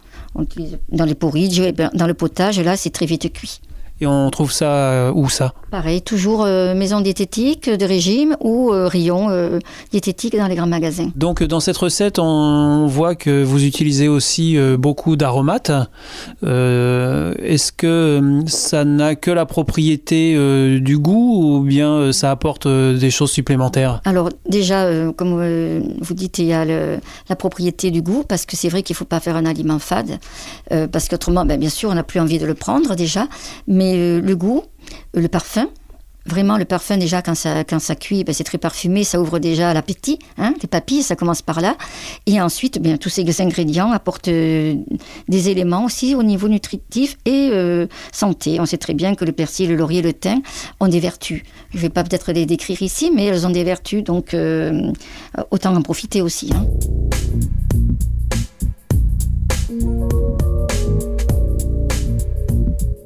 Dans 0.89 1.05
les 1.05 1.15
porridge, 1.15 1.59
eh 1.59 1.71
ben, 1.71 1.89
dans 1.93 2.07
le 2.07 2.13
potage, 2.13 2.59
là, 2.59 2.77
c'est 2.77 2.89
très 2.91 3.05
vite 3.05 3.31
cuit. 3.33 3.61
Et 4.01 4.07
on 4.07 4.29
trouve 4.29 4.51
ça 4.51 4.65
euh, 4.71 5.11
où 5.15 5.29
ça? 5.29 5.53
Pareil, 5.71 6.01
toujours 6.01 6.43
euh, 6.43 6.73
maison 6.75 6.99
diététique 6.99 7.69
de 7.69 7.85
régime 7.85 8.35
ou 8.41 8.71
euh, 8.73 8.87
rayon 8.87 9.29
euh, 9.29 9.59
diététique 9.91 10.35
dans 10.37 10.47
les 10.47 10.55
grands 10.55 10.67
magasins. 10.67 11.11
Donc 11.15 11.41
dans 11.43 11.61
cette 11.61 11.77
recette, 11.77 12.19
on 12.19 12.87
voit 12.87 13.15
que 13.15 13.41
vous 13.43 13.63
utilisez 13.63 14.07
aussi 14.09 14.57
beaucoup 14.77 15.15
d'aromates. 15.15 15.71
Est-ce 16.43 17.71
que 17.71 18.41
ça 18.47 18.83
n'a 18.85 19.15
que 19.15 19.31
la 19.31 19.45
propriété 19.45 20.35
du 20.79 20.97
goût 20.97 21.57
ou 21.57 21.61
bien 21.61 22.11
ça 22.11 22.31
apporte 22.31 22.67
des 22.67 23.09
choses 23.11 23.31
supplémentaires? 23.31 24.01
Alors 24.05 24.29
déjà, 24.49 24.87
comme 25.13 25.83
vous 26.01 26.13
dites, 26.13 26.39
il 26.39 26.45
y 26.47 26.53
a 26.53 26.65
le- 26.65 26.99
la 27.29 27.35
propriété 27.35 27.91
du 27.91 28.01
goût, 28.01 28.23
parce 28.27 28.45
que 28.45 28.55
c'est 28.55 28.69
vrai 28.69 28.83
qu'il 28.83 28.93
ne 28.93 28.97
faut 28.97 29.05
pas 29.05 29.19
faire 29.19 29.35
un 29.35 29.45
aliment 29.45 29.79
fade, 29.79 30.17
parce 30.91 31.07
qu'autrement, 31.07 31.45
ben, 31.45 31.59
bien 31.59 31.69
sûr, 31.69 31.89
on 31.89 31.95
n'a 31.95 32.03
plus 32.03 32.19
envie 32.19 32.39
de 32.39 32.45
le 32.45 32.53
prendre 32.55 32.95
déjà, 32.95 33.27
mais 33.67 33.84
euh, 33.93 34.21
le 34.21 34.35
goût, 34.35 34.63
euh, 35.15 35.21
le 35.21 35.27
parfum, 35.27 35.67
Vraiment, 36.27 36.57
le 36.57 36.65
parfum, 36.65 36.97
déjà, 36.97 37.21
quand 37.21 37.35
ça, 37.35 37.63
quand 37.63 37.77
ça 37.77 37.93
cuit, 37.93 38.23
ben, 38.23 38.33
c'est 38.33 38.43
très 38.43 38.57
parfumé, 38.57 39.03
ça 39.03 39.21
ouvre 39.21 39.37
déjà 39.37 39.75
l'appétit, 39.75 40.17
hein, 40.39 40.55
les 40.59 40.67
papilles, 40.67 41.03
ça 41.03 41.15
commence 41.15 41.43
par 41.43 41.61
là. 41.61 41.77
Et 42.25 42.41
ensuite, 42.41 42.81
bien, 42.81 42.97
tous 42.97 43.09
ces 43.09 43.41
ingrédients 43.41 43.91
apportent 43.91 44.29
euh, 44.29 44.73
des 45.27 45.49
éléments 45.49 45.85
aussi 45.85 46.15
au 46.15 46.23
niveau 46.23 46.47
nutritif 46.47 47.17
et 47.27 47.51
santé. 48.11 48.59
On 48.59 48.65
sait 48.65 48.79
très 48.79 48.95
bien 48.95 49.13
que 49.13 49.23
le 49.23 49.33
persil, 49.33 49.69
le 49.69 49.75
laurier, 49.75 50.01
le 50.01 50.13
thym 50.13 50.41
ont 50.79 50.87
des 50.87 50.99
vertus. 50.99 51.43
Je 51.69 51.77
ne 51.77 51.81
vais 51.83 51.89
pas 51.89 52.03
peut-être 52.03 52.31
les 52.31 52.47
décrire 52.47 52.81
ici, 52.81 53.11
mais 53.13 53.25
elles 53.25 53.45
ont 53.45 53.51
des 53.51 53.63
vertus, 53.63 54.03
donc 54.03 54.35
autant 55.51 55.75
en 55.75 55.81
profiter 55.83 56.23
aussi. 56.23 56.49
hein. 56.55 56.65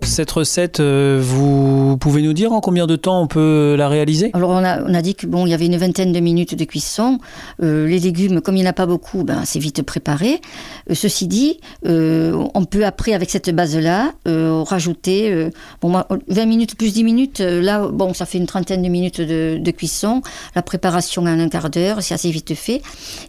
Cette 0.10 0.32
recette, 0.32 0.80
euh, 0.80 1.22
vous 1.24 1.96
pouvez 1.98 2.24
nous 2.24 2.34
dire 2.34 2.52
en 2.52 2.62
combien 2.62 2.88
de 2.88 2.96
temps 2.96 3.22
on 3.22 3.28
peut 3.28 3.76
la 3.78 3.88
réaliser? 3.88 4.32
Alors 4.34 4.50
on 4.50 4.64
a, 4.64 5.02
dit 5.04 5.14
que 5.14 5.28
bon, 5.28 5.46
il 5.46 5.52
y 5.52 5.54
avait 5.54 5.68
une 5.68 5.78
vingtaine 5.78 6.12
de 6.12 6.20
minutes 6.20 6.56
de 6.56 6.66
cuisson. 6.66 7.20
Euh, 7.62 7.88
les 7.88 8.00
légumes, 8.00 8.42
comme 8.42 8.58
il 8.58 8.62
n'y 8.62 8.68
en 8.68 8.72
a 8.72 8.74
pas 8.74 8.88
beaucoup, 8.88 9.24
ben, 9.24 9.44
c'est 9.46 9.60
vite 9.60 9.84
préparé. 9.84 10.42
Euh, 10.90 10.96
ceci 10.96 11.28
dit, 11.28 11.60
on 11.86 12.66
peut 12.66 12.86
après, 12.86 13.14
avec 13.14 13.30
cette 13.30 13.52
base-là, 13.52 14.14
rajouter 14.26 15.52
bon, 15.80 15.90
moi, 15.90 16.08
20 16.28 16.46
minutes 16.48 16.76
plus 16.76 16.92
10 16.92 17.04
minutes. 17.04 17.40
là, 17.40 17.88
bon, 17.88 18.16
ça 18.16 18.26
fait 18.26 18.40
une 18.40 18.48
trentaine 18.48 18.82
de 18.82 18.90
minutes 18.90 19.22
de, 19.22 19.72
cuisson. 19.72 20.24
La 20.56 20.64
préparation 20.64 21.22
en 21.22 21.28
un 21.28 21.50
quart 21.50 21.70
d'heure, 21.70 22.02
c'est 22.02 22.16
assez 22.16 22.32
vite 22.32 22.56
fait. 22.56 22.82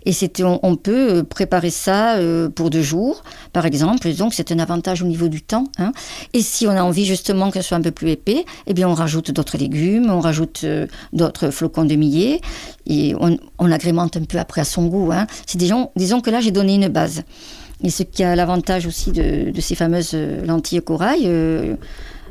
Et 0.06 0.14
on, 0.42 0.58
on 0.62 0.76
peut 0.76 1.24
préparer 1.24 1.70
ça 1.70 2.16
pour 2.54 2.70
deux 2.70 2.82
jours, 2.82 3.22
par 3.52 3.66
exemple. 3.66 4.10
Donc 4.14 4.32
c'est 4.32 4.50
un 4.50 4.58
avantage 4.58 5.02
au 5.02 5.06
niveau 5.06 5.28
du 5.28 5.42
temps. 5.42 5.64
hein. 5.78 5.92
Et 6.32 6.40
si 6.40 6.66
a 6.76 6.82
envie 6.82 7.04
justement 7.04 7.50
que 7.50 7.60
ce 7.60 7.68
soit 7.68 7.76
un 7.76 7.82
peu 7.82 7.90
plus 7.90 8.10
épais, 8.10 8.44
eh 8.66 8.74
bien 8.74 8.88
on 8.88 8.94
rajoute 8.94 9.30
d'autres 9.30 9.58
légumes, 9.58 10.10
on 10.10 10.20
rajoute 10.20 10.62
euh, 10.64 10.86
d'autres 11.12 11.50
flocons 11.50 11.84
de 11.84 11.94
millet 11.94 12.40
et 12.86 13.14
on, 13.20 13.38
on 13.58 13.70
agrémente 13.70 14.16
un 14.16 14.24
peu 14.24 14.38
après 14.38 14.60
à 14.60 14.64
son 14.64 14.86
goût. 14.86 15.10
hein. 15.12 15.26
C'est 15.46 15.58
disons, 15.58 15.90
disons 15.96 16.20
que 16.20 16.30
là 16.30 16.40
j'ai 16.40 16.50
donné 16.50 16.74
une 16.74 16.88
base. 16.88 17.22
Et 17.82 17.90
ce 17.90 18.02
qui 18.02 18.22
a 18.22 18.36
l'avantage 18.36 18.86
aussi 18.86 19.10
de, 19.10 19.52
ces 19.60 19.74
fameuses 19.74 20.10
euh, 20.14 20.44
lentilles 20.44 20.82
corail, 20.82 21.22
euh, 21.24 21.76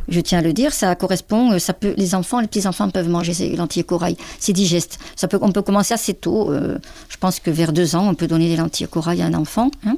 je 0.07 0.19
tiens 0.19 0.39
à 0.39 0.41
le 0.41 0.53
dire, 0.53 0.73
ça 0.73 0.95
correspond, 0.95 1.57
ça 1.59 1.73
peut, 1.73 1.93
les 1.97 2.15
enfants, 2.15 2.39
les 2.39 2.47
petits 2.47 2.67
enfants 2.67 2.89
peuvent 2.89 3.09
manger 3.09 3.33
ces 3.33 3.55
lentilles 3.55 3.83
corail. 3.83 4.15
C'est 4.39 4.53
digeste. 4.53 4.99
Ça 5.15 5.27
peut, 5.27 5.37
on 5.41 5.51
peut 5.51 5.61
commencer 5.61 5.93
assez 5.93 6.15
tôt. 6.15 6.51
je 6.51 7.17
pense 7.17 7.39
que 7.39 7.51
vers 7.51 7.71
deux 7.71 7.95
ans, 7.95 8.09
on 8.09 8.15
peut 8.15 8.25
donner 8.25 8.47
des 8.49 8.55
lentilles 8.55 8.87
corail 8.87 9.21
à 9.21 9.25
un 9.25 9.35
enfant. 9.35 9.69
hein. 9.85 9.93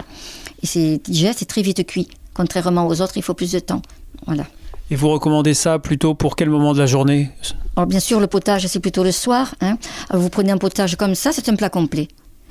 Et 0.64 0.68
c'est 0.68 1.00
digeste, 1.06 1.40
c'est 1.40 1.46
très 1.46 1.62
vite 1.62 1.86
cuit. 1.86 2.10
Contrairement 2.34 2.88
aux 2.88 3.02
autres, 3.02 3.18
il 3.18 3.24
faut 3.24 3.34
plus 3.34 3.52
de 3.52 3.60
temps. 3.60 3.82
Voilà. 4.26 4.44
Et 4.90 4.96
vous 4.96 5.10
recommandez 5.10 5.54
ça 5.54 5.80
plutôt 5.80 6.14
pour 6.16 6.36
quel 6.36 6.50
moment 6.50 6.74
de 6.74 6.80
la 6.80 6.86
journée? 6.86 7.30
Alors 7.76 7.88
bien 7.88 8.00
sûr, 8.02 8.20
le 8.20 8.28
potage, 8.28 8.68
c'est 8.68 8.80
plutôt 8.82 9.04
le 9.04 9.12
soir. 9.12 9.56
hein. 9.62 9.78
Alors, 10.10 10.22
vous 10.22 10.30
prenez 10.30 10.52
un 10.52 10.58
potage 10.58 10.96
comme 10.98 11.16
ça, 11.16 11.32
c'est 11.32 11.48
un 11.50 11.56
plat 11.56 11.70
complet. 11.70 12.10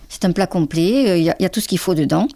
C'est 0.08 0.24
un 0.24 0.32
plat 0.32 0.46
complet, 0.46 1.10
euh, 1.10 1.16
il 1.18 1.24
y, 1.24 1.30
a- 1.30 1.36
il 1.38 1.42
y 1.42 1.46
a 1.46 1.50
tout 1.50 1.60
ce 1.60 1.68
qu'il 1.68 1.78
faut 1.78 1.94
dedans. 1.94 2.26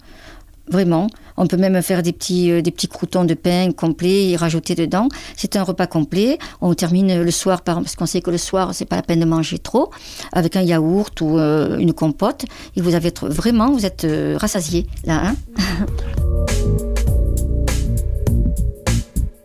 Vraiment. 0.70 1.08
On 1.36 1.46
peut 1.46 1.56
même 1.58 1.82
faire 1.82 2.02
des 2.02 2.12
petits, 2.12 2.50
euh, 2.50 2.62
des 2.62 2.70
petits 2.70 2.86
croutons 2.88 3.24
de 3.24 3.34
pain 3.34 3.72
complets 3.72 4.28
et 4.30 4.36
rajouter 4.36 4.74
dedans. 4.74 5.08
C'est 5.36 5.56
un 5.56 5.62
repas 5.62 5.86
complet. 5.86 6.38
On 6.62 6.72
termine 6.74 7.22
le 7.22 7.30
soir 7.30 7.62
par, 7.62 7.76
parce 7.82 7.96
qu'on 7.96 8.06
sait 8.06 8.20
que 8.22 8.30
le 8.30 8.38
soir, 8.38 8.70
c'est 8.74 8.84
pas 8.86 8.96
la 8.96 9.02
peine 9.02 9.20
de 9.20 9.24
manger 9.26 9.58
trop, 9.58 9.90
avec 10.32 10.56
un 10.56 10.62
yaourt 10.62 11.20
ou 11.20 11.38
euh, 11.38 11.76
une 11.78 11.92
compote. 11.92 12.44
Et 12.76 12.80
vous 12.80 12.94
avez 12.94 13.12
vraiment, 13.22 13.72
vous 13.72 13.84
êtes 13.84 14.04
euh, 14.04 14.36
rassasié 14.38 14.86
là. 15.04 15.22
hein. 15.28 15.36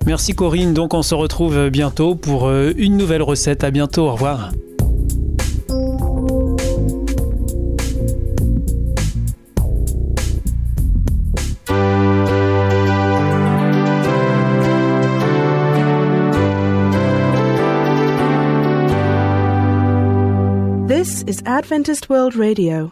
Merci 0.10 0.34
Corinne, 0.34 0.74
donc 0.74 0.96
on 0.96 1.04
se 1.04 1.14
retrouve 1.14 1.70
bientôt 1.70 2.16
pour 2.16 2.48
euh, 2.48 2.74
une 2.78 2.98
nouvelle 2.98 3.22
recette. 3.22 3.64
À 3.64 3.70
bientôt, 3.70 4.08
au 4.08 4.14
revoir. 4.14 4.50
This 20.88 21.24
is 21.28 21.44
Adventist 21.46 22.10
World 22.10 22.36
Radio, 22.36 22.92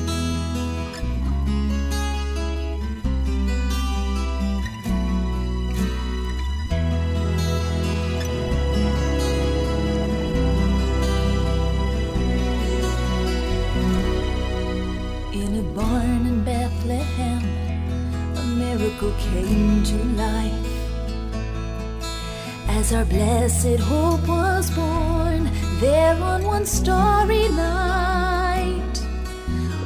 Our 23.01 23.07
blessed 23.07 23.79
hope 23.79 24.27
was 24.27 24.69
born 24.69 25.49
there 25.79 26.13
on 26.21 26.43
one 26.43 26.67
starry 26.67 27.49
night, 27.49 28.95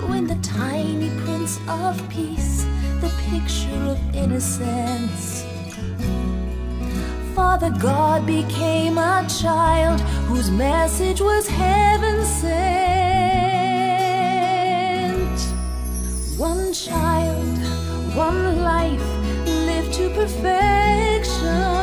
when 0.10 0.27
the 0.27 0.36
tiny 0.41 1.10
Prince 1.22 1.57
of 1.69 2.10
Peace, 2.10 2.65
the 3.00 3.10
picture 3.29 3.84
of 3.93 3.98
innocence, 4.13 5.45
Father 7.34 7.69
God 7.79 8.25
became 8.25 8.98
a 8.98 9.25
child 9.29 10.01
whose 10.27 10.51
message 10.51 11.22
was 11.22 11.48
heaven 11.48 12.25
sent. 12.25 12.50
One 16.38 16.74
child, 16.74 17.60
one 18.13 18.62
life, 18.62 19.07
lived 19.45 19.93
to 19.93 20.10
perfection. 20.10 21.75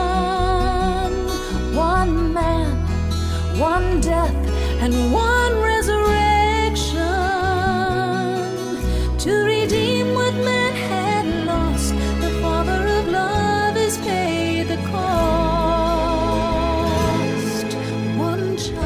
One 3.62 4.00
death, 4.00 4.34
and 4.82 4.92
one 5.12 5.54
resurrection 5.62 6.98
to 9.18 9.44
redeem 9.44 10.14
what 10.14 10.34
man 10.34 10.74
had 10.90 11.26
lost. 11.46 11.94
The 12.20 12.30
Father 12.42 12.80
of 12.98 13.06
love 13.06 13.76
has 13.76 13.96
paid 13.98 14.66
the 14.66 14.78
cost. 14.90 15.02
One 18.18 18.56
child. 18.56 18.82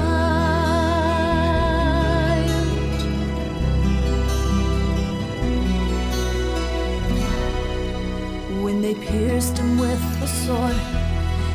When 8.63 8.83
they 8.83 8.95
pierced 8.95 9.57
him 9.57 9.79
with 9.79 10.03
the 10.21 10.27
sword, 10.27 10.77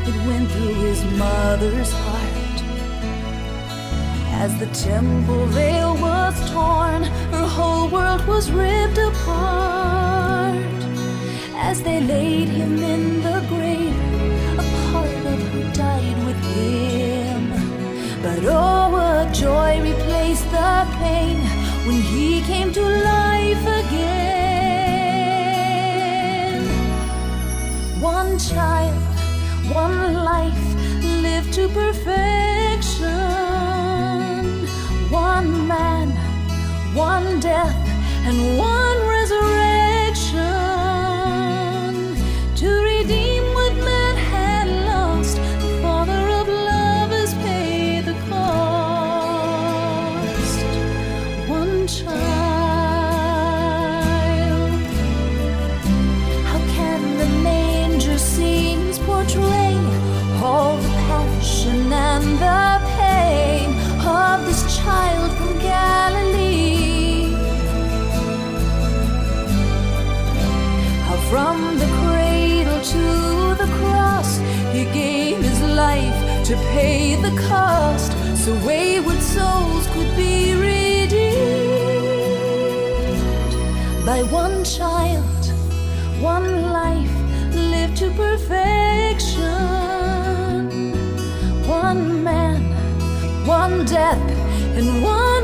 it 0.09 0.15
went 0.27 0.49
through 0.49 0.73
his 0.87 1.03
mother's 1.19 1.93
the 4.62 4.68
temple 4.74 5.46
veil 5.48 5.96
was 5.98 6.36
torn, 6.51 7.01
her 7.34 7.48
whole 7.48 7.89
world 7.89 8.24
was 8.27 8.51
ripped 8.51 9.00
apart. 9.00 10.56
As 11.56 11.82
they 11.82 12.00
laid 12.00 12.48
him 12.48 12.77
in 12.77 13.24
the 13.24 13.44
grave, 13.50 13.98
a 14.60 14.63
part 14.91 15.25
of 15.34 15.39
her 15.53 15.68
died 15.74 16.18
with 16.27 16.39
him. 16.53 17.41
But 18.22 18.39
oh, 18.46 18.91
what 18.91 19.34
joy 19.34 19.82
replaced 19.82 20.48
the 20.51 20.86
pain 21.01 21.38
when 21.88 22.00
he 22.13 22.41
came 22.41 22.72
to 22.72 22.82
life 22.82 23.65
again. 23.82 24.12
One 28.00 28.38
child, 28.38 28.94
one 29.74 30.13
life, 30.13 30.75
lived 31.24 31.51
to 31.53 31.68
perfection. 31.70 32.50
Man, 35.68 36.10
one 36.96 37.39
death, 37.39 37.75
and 38.25 38.58
one 38.58 38.80
to 72.84 73.56
the 73.62 73.70
cross 73.78 74.38
he 74.74 74.86
gave 74.86 75.38
his 75.38 75.62
life 75.62 76.46
to 76.46 76.56
pay 76.74 77.15
the 77.15 77.32
cost 77.48 78.12
so 78.36 78.54
wayward 78.65 79.22
souls 79.22 79.86
could 79.94 80.15
be 80.15 80.56
redeemed 80.56 81.82
by 84.06 84.24
one 84.24 84.63
child, 84.63 85.46
one 86.20 86.72
life 86.74 87.15
lived 87.54 87.98
to 87.98 88.10
perfection. 88.12 89.39
One 91.67 92.24
man, 92.24 92.63
one 93.46 93.86
death, 93.86 94.32
and 94.76 95.04
one 95.04 95.44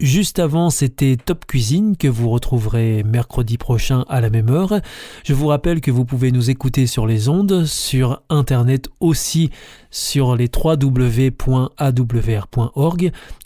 Juste 0.00 0.38
avant, 0.38 0.70
c'était 0.70 1.18
Top 1.22 1.44
Cuisine 1.46 1.94
que 1.94 2.08
vous 2.08 2.30
retrouverez 2.30 3.02
mercredi 3.02 3.58
prochain 3.58 4.06
à 4.08 4.22
la 4.22 4.30
même 4.30 4.48
heure. 4.48 4.80
Je 5.24 5.34
vous 5.34 5.48
rappelle 5.48 5.82
que 5.82 5.90
vous 5.90 6.06
pouvez 6.06 6.32
nous 6.32 6.48
écouter 6.48 6.86
sur 6.86 7.06
les 7.06 7.28
ondes, 7.28 7.66
sur 7.66 8.22
Internet 8.30 8.88
aussi, 9.00 9.50
sur 9.90 10.36
les 10.36 10.48
www.awr.org 10.52 11.52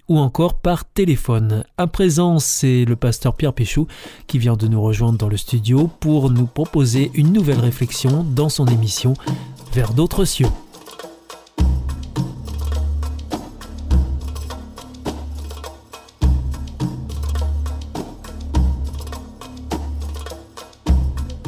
ou 0.09 0.19
encore 0.19 0.55
par 0.61 0.85
téléphone. 0.85 1.65
À 1.77 1.89
présent, 1.89 2.39
c'est 2.39 2.85
le 2.85 2.95
pasteur 2.95 3.35
Pierre 3.35 3.53
Péchou 3.53 3.89
qui 4.29 4.39
vient 4.39 4.57
de 4.57 4.69
nous 4.69 4.81
rejoindre 4.81 5.19
dans 5.19 5.29
le 5.29 5.37
studio 5.37 5.91
pour 5.99 6.31
nous 6.31 6.47
proposer 6.47 7.11
une 7.15 7.33
nouvelle 7.33 7.59
réflexion 7.59 8.23
dans 8.23 8.49
son 8.49 8.67
émission 8.67 9.15
Vers 9.73 9.93
d'autres 9.93 10.25
cieux. 10.25 10.47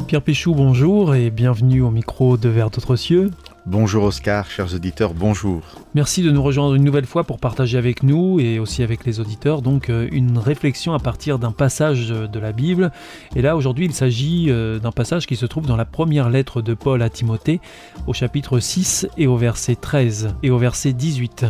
Pierre 0.07 0.21
Péchou, 0.21 0.55
bonjour 0.55 1.15
et 1.15 1.29
bienvenue 1.29 1.81
au 1.81 1.91
micro 1.91 2.37
de 2.37 2.47
Vers 2.47 2.69
d'autres 2.69 2.95
cieux. 2.95 3.29
Bonjour 3.65 4.05
Oscar, 4.05 4.49
chers 4.49 4.73
auditeurs, 4.73 5.13
bonjour. 5.13 5.63
Merci 5.95 6.23
de 6.23 6.31
nous 6.31 6.41
rejoindre 6.41 6.75
une 6.75 6.85
nouvelle 6.85 7.05
fois 7.05 7.25
pour 7.25 7.39
partager 7.39 7.77
avec 7.77 8.03
nous 8.03 8.39
et 8.39 8.57
aussi 8.57 8.83
avec 8.83 9.03
les 9.03 9.19
auditeurs 9.19 9.61
donc 9.61 9.89
euh, 9.89 10.07
une 10.13 10.37
réflexion 10.37 10.93
à 10.93 10.99
partir 10.99 11.39
d'un 11.39 11.51
passage 11.51 12.07
de 12.07 12.39
la 12.39 12.53
Bible. 12.53 12.93
Et 13.35 13.41
là 13.41 13.57
aujourd'hui 13.57 13.83
il 13.83 13.93
s'agit 13.93 14.45
euh, 14.47 14.79
d'un 14.79 14.93
passage 14.93 15.27
qui 15.27 15.35
se 15.35 15.45
trouve 15.45 15.65
dans 15.65 15.75
la 15.75 15.83
première 15.83 16.29
lettre 16.29 16.61
de 16.61 16.73
Paul 16.73 17.01
à 17.01 17.09
Timothée 17.09 17.59
au 18.07 18.13
chapitre 18.13 18.61
6 18.61 19.09
et 19.17 19.27
au 19.27 19.35
verset 19.35 19.75
13 19.75 20.35
et 20.41 20.51
au 20.51 20.57
verset 20.57 20.93
18. 20.93 21.47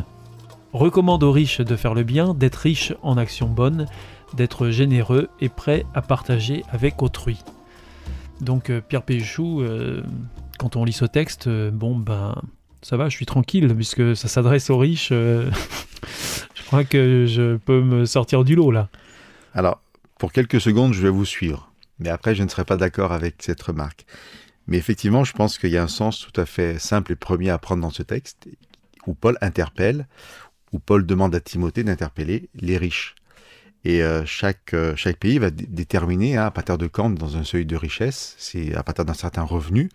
Recommande 0.73 1.21
aux 1.21 1.31
riches 1.31 1.61
de 1.61 1.75
faire 1.75 1.93
le 1.93 2.01
bien, 2.01 2.33
d'être 2.33 2.55
riches 2.55 2.93
en 3.03 3.17
actions 3.17 3.49
bonnes, 3.49 3.85
d'être 4.35 4.69
généreux 4.71 5.29
et 5.41 5.49
prêts 5.49 5.85
à 5.93 6.01
partager 6.01 6.63
avec 6.71 7.03
autrui. 7.03 7.37
Donc 8.41 8.69
euh, 8.69 8.81
Pierre 8.81 9.03
Péchou, 9.03 9.61
euh, 9.61 10.03
quand 10.59 10.75
on 10.75 10.83
lit 10.83 10.93
ce 10.93 11.05
texte, 11.05 11.47
euh, 11.47 11.71
bon 11.71 11.95
ben 11.95 12.35
ça 12.81 12.97
va, 12.97 13.09
je 13.09 13.15
suis 13.15 13.25
tranquille 13.25 13.73
puisque 13.75 14.15
ça 14.15 14.27
s'adresse 14.27 14.69
aux 14.69 14.77
riches. 14.77 15.09
je 15.11 16.63
crois 16.67 16.83
que 16.83 17.25
je 17.27 17.57
peux 17.57 17.81
me 17.81 18.05
sortir 18.05 18.43
du 18.43 18.55
lot 18.55 18.71
là. 18.71 18.89
Alors, 19.53 19.81
pour 20.19 20.31
quelques 20.31 20.61
secondes, 20.61 20.93
je 20.93 21.01
vais 21.01 21.09
vous 21.09 21.25
suivre. 21.25 21.71
Mais 21.99 22.09
après, 22.09 22.35
je 22.35 22.43
ne 22.43 22.47
serai 22.47 22.63
pas 22.63 22.77
d'accord 22.77 23.11
avec 23.11 23.35
cette 23.39 23.61
remarque. 23.61 24.05
Mais 24.67 24.77
effectivement, 24.77 25.23
je 25.23 25.33
pense 25.33 25.57
qu'il 25.57 25.71
y 25.71 25.77
a 25.77 25.83
un 25.83 25.87
sens 25.87 26.19
tout 26.19 26.39
à 26.39 26.45
fait 26.45 26.77
simple 26.79 27.13
et 27.13 27.15
premier 27.15 27.49
à 27.49 27.57
prendre 27.57 27.81
dans 27.81 27.89
ce 27.89 28.03
texte, 28.03 28.47
où 29.07 29.15
Paul 29.15 29.37
interpelle, 29.41 30.07
où 30.73 30.79
Paul 30.79 31.05
demande 31.05 31.33
à 31.33 31.39
Timothée 31.39 31.83
d'interpeller 31.83 32.49
les 32.53 32.77
riches. 32.77 33.15
Et 33.85 34.03
euh, 34.03 34.25
chaque, 34.25 34.73
euh, 34.73 34.95
chaque 34.95 35.17
pays 35.17 35.37
va 35.39 35.49
dé- 35.49 35.65
déterminer 35.67 36.37
à 36.37 36.51
partir 36.51 36.77
de 36.77 36.87
quand, 36.87 37.09
dans 37.09 37.37
un 37.37 37.43
seuil 37.43 37.65
de 37.65 37.75
richesse, 37.75 38.35
c'est 38.37 38.75
à 38.75 38.83
partir 38.83 39.05
d'un 39.05 39.13
certain 39.13 39.43
revenu, 39.43 39.89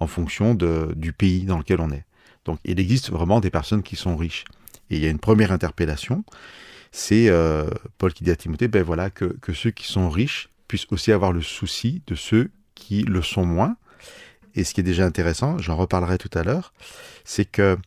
en 0.00 0.06
fonction 0.06 0.54
de, 0.54 0.92
du 0.96 1.12
pays 1.12 1.44
dans 1.44 1.58
lequel 1.58 1.80
on 1.80 1.90
est. 1.90 2.04
Donc 2.44 2.58
il 2.64 2.78
existe 2.78 3.10
vraiment 3.10 3.40
des 3.40 3.50
personnes 3.50 3.82
qui 3.82 3.96
sont 3.96 4.16
riches. 4.16 4.44
Et 4.90 4.96
il 4.96 5.02
y 5.02 5.06
a 5.06 5.10
une 5.10 5.18
première 5.18 5.52
interpellation, 5.52 6.24
c'est 6.92 7.28
euh, 7.28 7.68
Paul 7.98 8.12
qui 8.12 8.24
dit 8.24 8.30
à 8.30 8.36
Timothée, 8.36 8.68
ben 8.68 8.82
voilà, 8.82 9.10
que, 9.10 9.36
que 9.40 9.52
ceux 9.52 9.70
qui 9.70 9.86
sont 9.86 10.08
riches 10.10 10.48
puissent 10.66 10.86
aussi 10.90 11.12
avoir 11.12 11.32
le 11.32 11.42
souci 11.42 12.02
de 12.06 12.14
ceux 12.14 12.50
qui 12.74 13.02
le 13.02 13.22
sont 13.22 13.44
moins. 13.44 13.76
Et 14.54 14.64
ce 14.64 14.74
qui 14.74 14.80
est 14.80 14.84
déjà 14.84 15.04
intéressant, 15.04 15.58
j'en 15.58 15.76
reparlerai 15.76 16.18
tout 16.18 16.30
à 16.36 16.42
l'heure, 16.42 16.72
c'est 17.24 17.44
que 17.44 17.78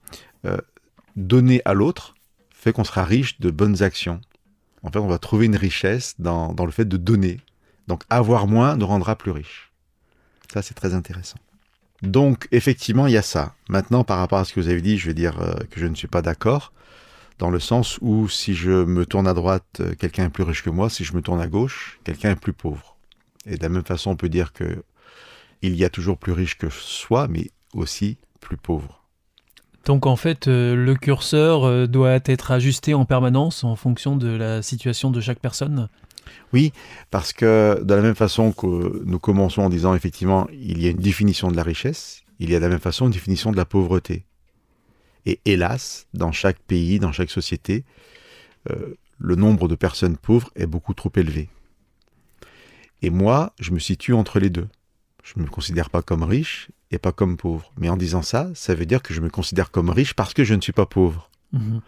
donner 1.16 1.62
à 1.66 1.74
l'autre 1.74 2.16
fait 2.52 2.72
qu'on 2.72 2.84
sera 2.84 3.04
riche 3.04 3.40
de 3.40 3.52
bonnes 3.52 3.84
actions. 3.84 4.22
En 4.84 4.92
fait, 4.92 5.00
on 5.00 5.08
va 5.08 5.20
trouver 5.20 5.46
une 5.46 5.56
richesse 5.56 6.16
dans, 6.20 6.54
dans 6.54 6.66
le 6.66 6.72
fait 6.72 6.86
de 6.86 6.98
donner. 6.98 7.40
Donc 7.88 8.04
avoir 8.10 8.48
moins 8.48 8.76
nous 8.76 8.88
rendra 8.88 9.16
plus 9.16 9.32
riche. 9.32 9.72
Ça, 10.52 10.62
c'est 10.62 10.74
très 10.74 10.94
intéressant. 10.94 11.38
Donc, 12.02 12.48
effectivement, 12.52 13.08
il 13.08 13.14
y 13.14 13.18
a 13.18 13.22
ça. 13.22 13.56
Maintenant, 13.70 14.04
par 14.04 14.18
rapport 14.18 14.40
à 14.40 14.46
ce 14.46 14.54
que 14.54 14.60
vous 14.60 14.70
avez 14.70 14.82
dit, 14.82 14.98
je 14.98 15.08
vais 15.08 15.14
dire 15.14 15.40
euh, 15.40 15.54
que 15.70 15.80
je 15.80 15.86
ne 15.86 15.96
suis 15.96 16.08
pas 16.08 16.22
d'accord, 16.22 16.74
dans 17.38 17.50
le 17.50 17.60
sens 17.60 18.00
où 18.02 18.28
si 18.28 18.54
je 18.54 18.72
me 18.72 19.06
tourne 19.06 19.28
à 19.28 19.34
droite, 19.34 19.80
euh, 19.80 19.94
quelqu'un 19.96 20.26
est 20.26 20.30
plus 20.30 20.44
riche 20.44 20.64
que 20.64 20.70
moi, 20.70 20.90
si 20.90 21.04
je 21.04 21.14
me 21.14 21.22
tourne 21.22 21.42
à 21.42 21.48
gauche, 21.48 22.00
quelqu'un 22.04 22.32
est 22.32 22.36
plus 22.36 22.54
pauvre. 22.54 22.98
Et 23.46 23.58
de 23.58 23.64
la 23.64 23.70
même 23.70 23.86
façon, 23.86 24.12
on 24.12 24.16
peut 24.16 24.30
dire 24.30 24.52
que 24.54 24.84
il 25.62 25.76
y 25.76 25.84
a 25.84 25.90
toujours 25.90 26.18
plus 26.18 26.32
riche 26.32 26.58
que 26.58 26.70
soi, 26.70 27.28
mais 27.28 27.52
aussi 27.74 28.18
plus 28.40 28.58
pauvre. 28.58 29.01
Donc 29.86 30.06
en 30.06 30.16
fait, 30.16 30.48
euh, 30.48 30.76
le 30.76 30.96
curseur 30.96 31.64
euh, 31.64 31.88
doit 31.88 32.20
être 32.26 32.52
ajusté 32.52 32.94
en 32.94 33.06
permanence 33.06 33.64
en 33.64 33.76
fonction 33.76 34.16
de 34.16 34.30
la 34.30 34.62
situation 34.62 35.10
de 35.10 35.20
chaque 35.22 35.40
personne. 35.40 35.90
Oui, 36.54 36.72
parce 37.10 37.34
que 37.34 37.82
de 37.84 37.94
la 37.94 38.02
même 38.02 38.16
façon 38.16 38.52
que 38.52 39.02
nous 39.06 39.20
commençons 39.20 39.64
en 39.64 39.70
disant 39.70 39.96
effectivement, 39.96 40.48
il 40.52 40.82
y 40.82 40.88
a 40.88 40.92
une 40.92 40.98
définition 40.98 41.50
de 41.50 41.56
la 41.56 41.64
richesse, 41.64 42.24
il 42.40 42.52
y 42.52 42.56
a 42.56 42.60
de 42.60 42.64
la 42.64 42.70
même 42.70 42.80
façon 42.80 43.06
une 43.06 43.12
définition 43.12 43.52
de 43.52 43.58
la 43.58 43.66
pauvreté. 43.66 44.26
Et 45.26 45.40
hélas, 45.46 46.08
dans 46.14 46.32
chaque 46.32 46.60
pays, 46.60 47.00
dans 47.00 47.12
chaque 47.12 47.30
société, 47.30 47.84
euh, 48.70 48.96
le 49.18 49.36
nombre 49.36 49.68
de 49.68 49.76
personnes 49.76 50.18
pauvres 50.18 50.50
est 50.56 50.66
beaucoup 50.66 50.94
trop 50.94 51.12
élevé. 51.16 51.50
Et 53.02 53.10
moi, 53.10 53.54
je 53.60 53.72
me 53.72 53.80
situe 53.80 54.14
entre 54.14 54.40
les 54.40 54.50
deux. 54.50 54.68
Je 55.24 55.34
ne 55.38 55.44
me 55.44 55.50
considère 55.50 55.90
pas 55.90 56.02
comme 56.02 56.24
riche 56.24 56.70
et 56.92 56.98
pas 56.98 57.12
comme 57.12 57.38
pauvre. 57.38 57.72
Mais 57.78 57.90
en 57.90 57.98
disant 57.98 58.22
ça, 58.22 58.50
ça 58.54 58.76
veut 58.76 58.86
dire 58.86 59.02
que 59.02 59.14
je 59.14 59.22
me 59.22 59.30
considère 59.30 59.72
comme 59.72 59.90
riche 59.90 60.14
parce 60.14 60.34
que 60.34 60.44
je 60.44 60.54
ne 60.54 60.62
suis 60.62 60.74
pas 60.74 60.86
pauvre. 60.86 61.30
Mhm. 61.54 61.82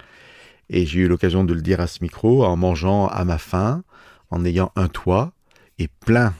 Et 0.70 0.86
j'ai 0.86 1.00
eu 1.00 1.08
l'occasion 1.08 1.44
de 1.44 1.52
le 1.52 1.60
dire 1.60 1.80
à 1.80 1.86
ce 1.86 2.02
micro 2.02 2.44
en 2.44 2.56
mangeant 2.56 3.06
à 3.08 3.24
ma 3.24 3.38
faim, 3.38 3.84
en 4.30 4.44
ayant 4.44 4.72
un 4.76 4.88
toit 4.88 5.32
et 5.78 5.88
plein 5.88 6.34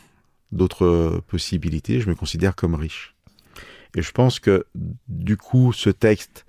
d'autres 0.53 1.21
possibilités, 1.27 2.01
je 2.01 2.09
me 2.09 2.15
considère 2.15 2.55
comme 2.55 2.75
riche. 2.75 3.15
Et 3.97 4.03
je 4.03 4.13
pense 4.13 4.41
que 4.41 4.67
du 5.09 5.37
coup, 5.37 5.73
ce 5.73 5.91
texte 5.91 6.47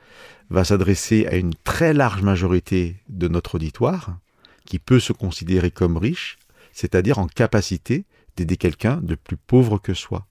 va 0.50 0.64
s'adresser 0.64 1.26
à 1.28 1.36
une 1.36 1.54
très 1.64 1.94
large 1.94 2.22
majorité 2.22 2.98
de 3.10 3.28
notre 3.28 3.56
auditoire 3.56 4.18
qui 4.66 4.80
peut 4.80 5.00
se 5.00 5.14
considérer 5.14 5.72
comme 5.72 5.98
riche, 5.98 6.38
c'est-à-dire 6.72 7.20
en 7.20 7.28
capacité 7.28 8.06
d'aider 8.36 8.58
quelqu'un 8.58 8.98
de 9.02 9.16
plus 9.16 9.38
pauvre 9.38 9.78
que 9.78 9.94
soi. 9.94 10.28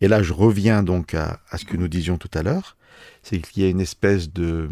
Et 0.00 0.08
là, 0.08 0.22
je 0.22 0.32
reviens 0.32 0.82
donc 0.82 1.14
à, 1.14 1.40
ce 1.56 1.64
que 1.64 1.76
nous 1.76 1.88
disions 1.88 2.18
tout 2.18 2.30
à 2.34 2.42
l'heure, 2.42 2.76
c'est 3.22 3.40
qu'il 3.40 3.62
y 3.62 3.66
a 3.66 3.68
une 3.68 3.80
espèce 3.80 4.32
de, 4.32 4.68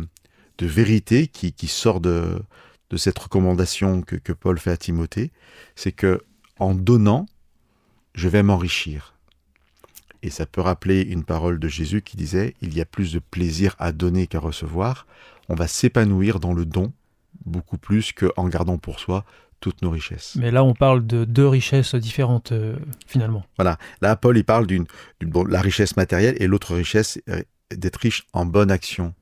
vérité 0.61 1.27
qui, 1.29 1.69
sort 1.69 2.01
de, 2.01 2.43
de 2.91 2.97
cette 2.97 3.19
recommandation 3.19 4.03
que, 4.03 4.17
que 4.17 4.33
Paul 4.33 4.59
fait 4.59 4.71
à 4.71 4.77
Timothée, 4.77 5.31
c'est 5.77 5.93
que 5.93 6.23
en 6.59 6.75
donnant, 6.75 7.27
je 8.15 8.29
vais 8.29 8.43
m'enrichir. 8.43 9.15
Et 10.23 10.31
ça 10.31 10.47
peut 10.47 10.61
rappeler 10.61 11.03
une 11.03 11.25
parole 11.25 11.61
de 11.61 11.69
Jésus 11.69 12.03
qui 12.03 12.17
disait 12.17 12.55
il 12.61 12.77
y 12.77 12.81
a 12.81 12.85
plus 12.85 13.13
de 13.13 13.21
plaisir 13.21 13.77
à 13.79 13.93
donner 13.93 14.27
qu'à 14.27 14.41
recevoir. 14.41 15.07
On 15.49 15.55
va 15.55 15.69
s'épanouir 15.69 16.41
dans 16.41 16.53
le 16.53 16.65
don 16.65 16.93
beaucoup 17.45 17.79
plus 17.79 18.13
qu'en 18.13 18.49
gardant 18.49 18.79
pour 18.79 18.99
soi 18.99 19.25
toutes 19.61 19.83
nos 19.83 19.91
richesses. 19.91 20.37
Mais 20.39 20.51
là, 20.51 20.63
on 20.65 20.75
parle 20.75 21.07
de 21.07 21.25
deux 21.25 21.49
richesses 21.49 21.95
différentes 21.95 22.53
euh, 22.53 22.77
finalement. 23.07 23.45
Voilà. 23.57 23.79
Là, 24.03 24.17
Paul, 24.17 24.37
il 24.39 24.45
parle 24.45 24.67
d'une, 24.67 24.87
bon, 25.23 25.45
la 25.45 25.61
richesse 25.61 25.97
matérielle 25.97 26.37
et 26.41 26.47
l'autre 26.47 26.75
richesse, 26.75 27.21
euh, 27.29 27.43
d'être 27.75 27.97
riche 27.97 28.27
en 28.33 28.47
bonne 28.47 28.71
action. 28.71 29.15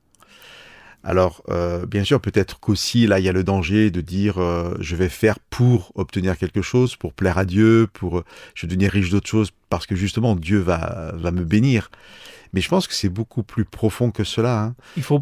Alors, 1.03 1.41
euh, 1.49 1.85
bien 1.85 2.03
sûr, 2.03 2.19
peut-être 2.19 2.59
qu'aussi, 2.59 3.07
là, 3.07 3.19
il 3.19 3.25
y 3.25 3.29
a 3.29 3.31
le 3.31 3.43
danger 3.43 3.91
de 3.91 4.01
dire 4.01 4.39
euh, 4.39 4.75
je 4.79 4.95
vais 4.95 5.09
faire 5.09 5.39
pour 5.39 5.91
obtenir 5.95 6.37
quelque 6.37 6.61
chose, 6.61 6.95
pour 6.95 7.13
plaire 7.13 7.37
à 7.37 7.45
Dieu, 7.45 7.87
pour 7.93 8.23
je 8.55 8.65
vais 8.65 8.67
devenir 8.69 8.91
riche 8.91 9.09
d'autres 9.09 9.27
choses, 9.29 9.51
parce 9.69 9.85
que 9.85 9.95
justement, 9.95 10.35
Dieu 10.35 10.59
va, 10.59 11.13
va 11.15 11.31
me 11.31 11.45
bénir. 11.45 11.89
Mais 12.53 12.61
je 12.61 12.67
pense 12.67 12.87
que 12.87 12.93
c'est 12.93 13.09
beaucoup 13.09 13.43
plus 13.43 13.63
profond 13.63 14.11
que 14.11 14.23
cela. 14.23 14.61
hein. 14.63 14.75
Il 14.97 15.03
faut 15.03 15.19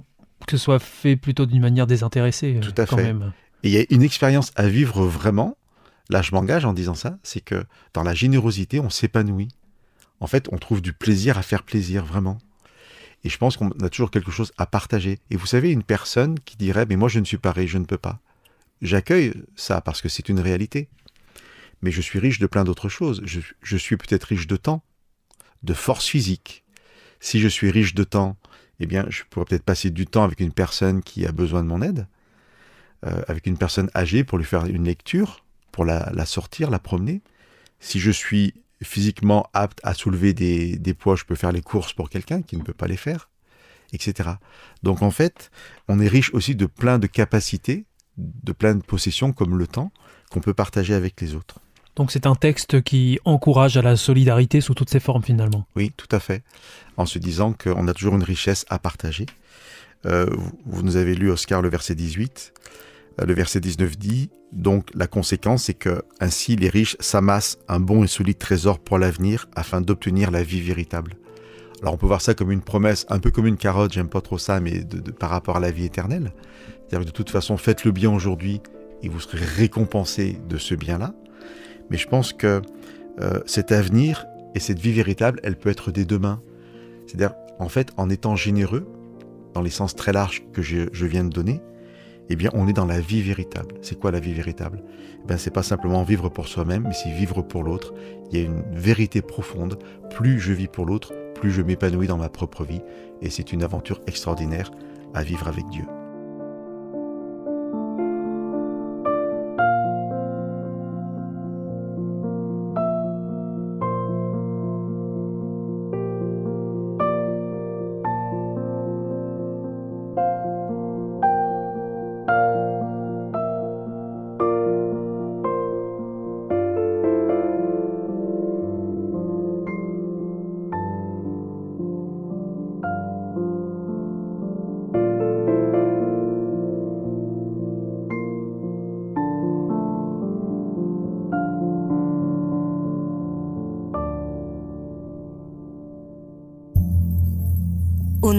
que 0.47 0.51
ce 0.51 0.57
soit 0.57 0.79
fait 0.79 1.15
plutôt 1.15 1.45
d'une 1.45 1.61
manière 1.61 1.87
désintéressée 1.87 2.59
Tout 2.61 2.73
à 2.81 2.85
quand 2.85 2.97
fait. 2.97 3.03
même. 3.03 3.31
Et 3.63 3.69
il 3.69 3.71
y 3.71 3.77
a 3.77 3.85
une 3.89 4.03
expérience 4.03 4.51
à 4.55 4.67
vivre 4.67 5.05
vraiment. 5.05 5.57
Là, 6.09 6.21
je 6.21 6.31
m'engage 6.31 6.65
en 6.65 6.73
disant 6.73 6.95
ça, 6.95 7.17
c'est 7.23 7.41
que 7.41 7.65
dans 7.93 8.03
la 8.03 8.13
générosité, 8.13 8.79
on 8.79 8.89
s'épanouit. 8.89 9.49
En 10.19 10.27
fait, 10.27 10.47
on 10.51 10.57
trouve 10.57 10.81
du 10.81 10.93
plaisir 10.93 11.37
à 11.37 11.41
faire 11.41 11.63
plaisir, 11.63 12.05
vraiment. 12.05 12.37
Et 13.25 13.29
je 13.29 13.37
pense 13.39 13.57
qu'on 13.57 13.71
a 13.71 13.89
toujours 13.89 14.11
quelque 14.11 14.31
chose 14.31 14.53
à 14.59 14.67
partager. 14.67 15.17
Et 15.31 15.35
vous 15.35 15.47
savez, 15.47 15.71
une 15.71 15.83
personne 15.83 16.39
qui 16.39 16.57
dirait, 16.57 16.85
mais 16.85 16.95
moi 16.95 17.09
je 17.09 17.19
ne 17.19 17.25
suis 17.25 17.39
pas 17.39 17.51
riche, 17.51 17.71
je 17.71 17.79
ne 17.79 17.85
peux 17.85 17.97
pas. 17.97 18.19
J'accueille 18.83 19.33
ça 19.55 19.81
parce 19.81 20.01
que 20.01 20.09
c'est 20.09 20.29
une 20.29 20.39
réalité. 20.39 20.89
Mais 21.81 21.89
je 21.89 22.01
suis 22.01 22.19
riche 22.19 22.39
de 22.39 22.45
plein 22.45 22.63
d'autres 22.63 22.87
choses. 22.87 23.21
Je, 23.25 23.77
suis 23.77 23.97
peut-être 23.97 24.25
riche 24.25 24.45
de 24.45 24.55
temps, 24.55 24.83
de 25.63 25.73
force 25.73 26.07
physique. 26.07 26.63
Si 27.19 27.39
je 27.39 27.47
suis 27.47 27.71
riche 27.71 27.95
de 27.95 28.03
temps, 28.03 28.37
eh 28.79 28.85
bien, 28.85 29.07
je 29.09 29.23
pourrais 29.29 29.45
peut-être 29.45 29.63
passer 29.63 29.89
du 29.89 30.05
temps 30.05 30.23
avec 30.23 30.39
une 30.39 30.51
personne 30.53 31.01
qui 31.01 31.25
a 31.25 31.31
besoin 31.31 31.63
de 31.63 31.67
mon 31.67 31.81
aide, 31.81 32.07
euh, 33.05 33.21
avec 33.27 33.45
une 33.45 33.57
personne 33.57 33.89
âgée 33.95 34.23
pour 34.23 34.37
lui 34.37 34.45
faire 34.45 34.65
une 34.65 34.85
lecture, 34.85 35.43
pour 35.71 35.85
la, 35.85 36.11
la 36.13 36.25
sortir, 36.25 36.69
la 36.69 36.79
promener. 36.79 37.21
Si 37.79 37.99
je 37.99 38.11
suis 38.11 38.53
physiquement 38.81 39.47
apte 39.53 39.79
à 39.83 39.93
soulever 39.93 40.33
des, 40.33 40.77
des 40.77 40.93
poids, 40.93 41.15
je 41.15 41.23
peux 41.23 41.35
faire 41.35 41.51
les 41.51 41.61
courses 41.61 41.93
pour 41.93 42.09
quelqu'un 42.09 42.41
qui 42.41 42.57
ne 42.57 42.63
peut 42.63 42.73
pas 42.73 42.87
les 42.87 42.97
faire, 42.97 43.29
etc. 43.93 44.29
Donc 44.83 45.01
en 45.01 45.11
fait, 45.11 45.51
on 45.87 45.99
est 45.99 46.07
riche 46.07 46.33
aussi 46.33 46.55
de 46.55 46.65
plein 46.65 46.99
de 46.99 47.07
capacités, 47.07 47.85
de 48.17 48.51
plein 48.53 48.75
de 48.75 48.83
possessions 48.83 49.33
comme 49.33 49.57
le 49.57 49.67
temps, 49.67 49.91
qu'on 50.31 50.41
peut 50.41 50.53
partager 50.53 50.93
avec 50.93 51.19
les 51.21 51.35
autres. 51.35 51.59
Donc 51.95 52.11
c'est 52.11 52.25
un 52.25 52.35
texte 52.35 52.81
qui 52.81 53.19
encourage 53.23 53.77
à 53.77 53.81
la 53.81 53.95
solidarité 53.95 54.61
sous 54.61 54.73
toutes 54.73 54.89
ses 54.89 54.99
formes 54.99 55.23
finalement. 55.23 55.65
Oui, 55.75 55.93
tout 55.95 56.09
à 56.11 56.19
fait. 56.19 56.43
En 56.97 57.05
se 57.05 57.19
disant 57.19 57.53
qu'on 57.53 57.87
a 57.87 57.93
toujours 57.93 58.15
une 58.15 58.23
richesse 58.23 58.65
à 58.69 58.79
partager. 58.79 59.25
Euh, 60.05 60.27
vous, 60.31 60.51
vous 60.65 60.83
nous 60.83 60.97
avez 60.97 61.15
lu, 61.15 61.31
Oscar, 61.31 61.61
le 61.61 61.69
verset 61.69 61.95
18. 61.95 62.53
Le 63.23 63.33
verset 63.33 63.59
19 63.61 63.97
dit 63.97 64.29
donc 64.51 64.89
la 64.93 65.07
conséquence, 65.07 65.65
c'est 65.65 65.73
que 65.73 66.03
ainsi 66.19 66.55
les 66.55 66.69
riches 66.69 66.95
s'amassent 66.99 67.57
un 67.67 67.79
bon 67.79 68.03
et 68.03 68.07
solide 68.07 68.37
trésor 68.37 68.79
pour 68.79 68.97
l'avenir 68.97 69.47
afin 69.55 69.81
d'obtenir 69.81 70.31
la 70.31 70.43
vie 70.43 70.61
véritable. 70.61 71.15
Alors 71.81 71.93
on 71.93 71.97
peut 71.97 72.05
voir 72.07 72.21
ça 72.21 72.33
comme 72.33 72.51
une 72.51 72.61
promesse, 72.61 73.05
un 73.09 73.19
peu 73.19 73.31
comme 73.31 73.47
une 73.47 73.57
carotte, 73.57 73.93
j'aime 73.93 74.07
pas 74.09 74.21
trop 74.21 74.37
ça, 74.37 74.59
mais 74.59 74.79
de, 74.79 74.99
de- 74.99 75.11
par 75.11 75.29
rapport 75.29 75.57
à 75.57 75.59
la 75.59 75.71
vie 75.71 75.85
éternelle. 75.85 76.33
C'est-à-dire 76.87 77.01
que 77.01 77.11
de 77.11 77.15
toute 77.15 77.29
façon, 77.29 77.57
faites 77.57 77.83
le 77.83 77.91
bien 77.91 78.11
aujourd'hui 78.11 78.61
et 79.03 79.09
vous 79.09 79.19
serez 79.19 79.43
récompensé 79.43 80.37
de 80.47 80.57
ce 80.57 80.73
bien-là. 80.75 81.13
Mais 81.89 81.97
je 81.97 82.07
pense 82.07 82.31
que 82.33 82.61
euh, 83.21 83.39
cet 83.45 83.71
avenir 83.71 84.25
et 84.55 84.59
cette 84.59 84.79
vie 84.79 84.93
véritable, 84.93 85.39
elle 85.43 85.57
peut 85.57 85.69
être 85.69 85.91
dès 85.91 86.05
demain. 86.05 86.41
C'est-à-dire, 87.07 87.33
en 87.59 87.69
fait, 87.69 87.91
en 87.97 88.09
étant 88.09 88.35
généreux, 88.35 88.87
dans 89.53 89.61
les 89.61 89.69
sens 89.69 89.95
très 89.95 90.11
larges 90.13 90.43
que 90.53 90.61
je, 90.61 90.87
je 90.91 91.05
viens 91.05 91.23
de 91.23 91.29
donner, 91.29 91.61
eh 92.29 92.35
bien, 92.35 92.49
on 92.53 92.67
est 92.67 92.73
dans 92.73 92.85
la 92.85 92.99
vie 92.99 93.21
véritable. 93.21 93.75
C'est 93.81 93.99
quoi 93.99 94.11
la 94.11 94.19
vie 94.19 94.33
véritable? 94.33 94.83
Eh 95.23 95.27
bien, 95.27 95.37
c'est 95.37 95.51
pas 95.51 95.63
simplement 95.63 96.03
vivre 96.03 96.29
pour 96.29 96.47
soi-même, 96.47 96.83
mais 96.87 96.93
c'est 96.93 97.11
vivre 97.11 97.41
pour 97.41 97.63
l'autre. 97.63 97.93
Il 98.31 98.37
y 98.37 98.41
a 98.41 98.45
une 98.45 98.63
vérité 98.71 99.21
profonde. 99.21 99.79
Plus 100.09 100.39
je 100.39 100.53
vis 100.53 100.67
pour 100.67 100.85
l'autre, 100.85 101.13
plus 101.35 101.51
je 101.51 101.61
m'épanouis 101.61 102.07
dans 102.07 102.17
ma 102.17 102.29
propre 102.29 102.63
vie. 102.63 102.81
Et 103.21 103.29
c'est 103.29 103.53
une 103.53 103.63
aventure 103.63 104.01
extraordinaire 104.07 104.71
à 105.13 105.23
vivre 105.23 105.47
avec 105.47 105.67
Dieu. 105.69 105.85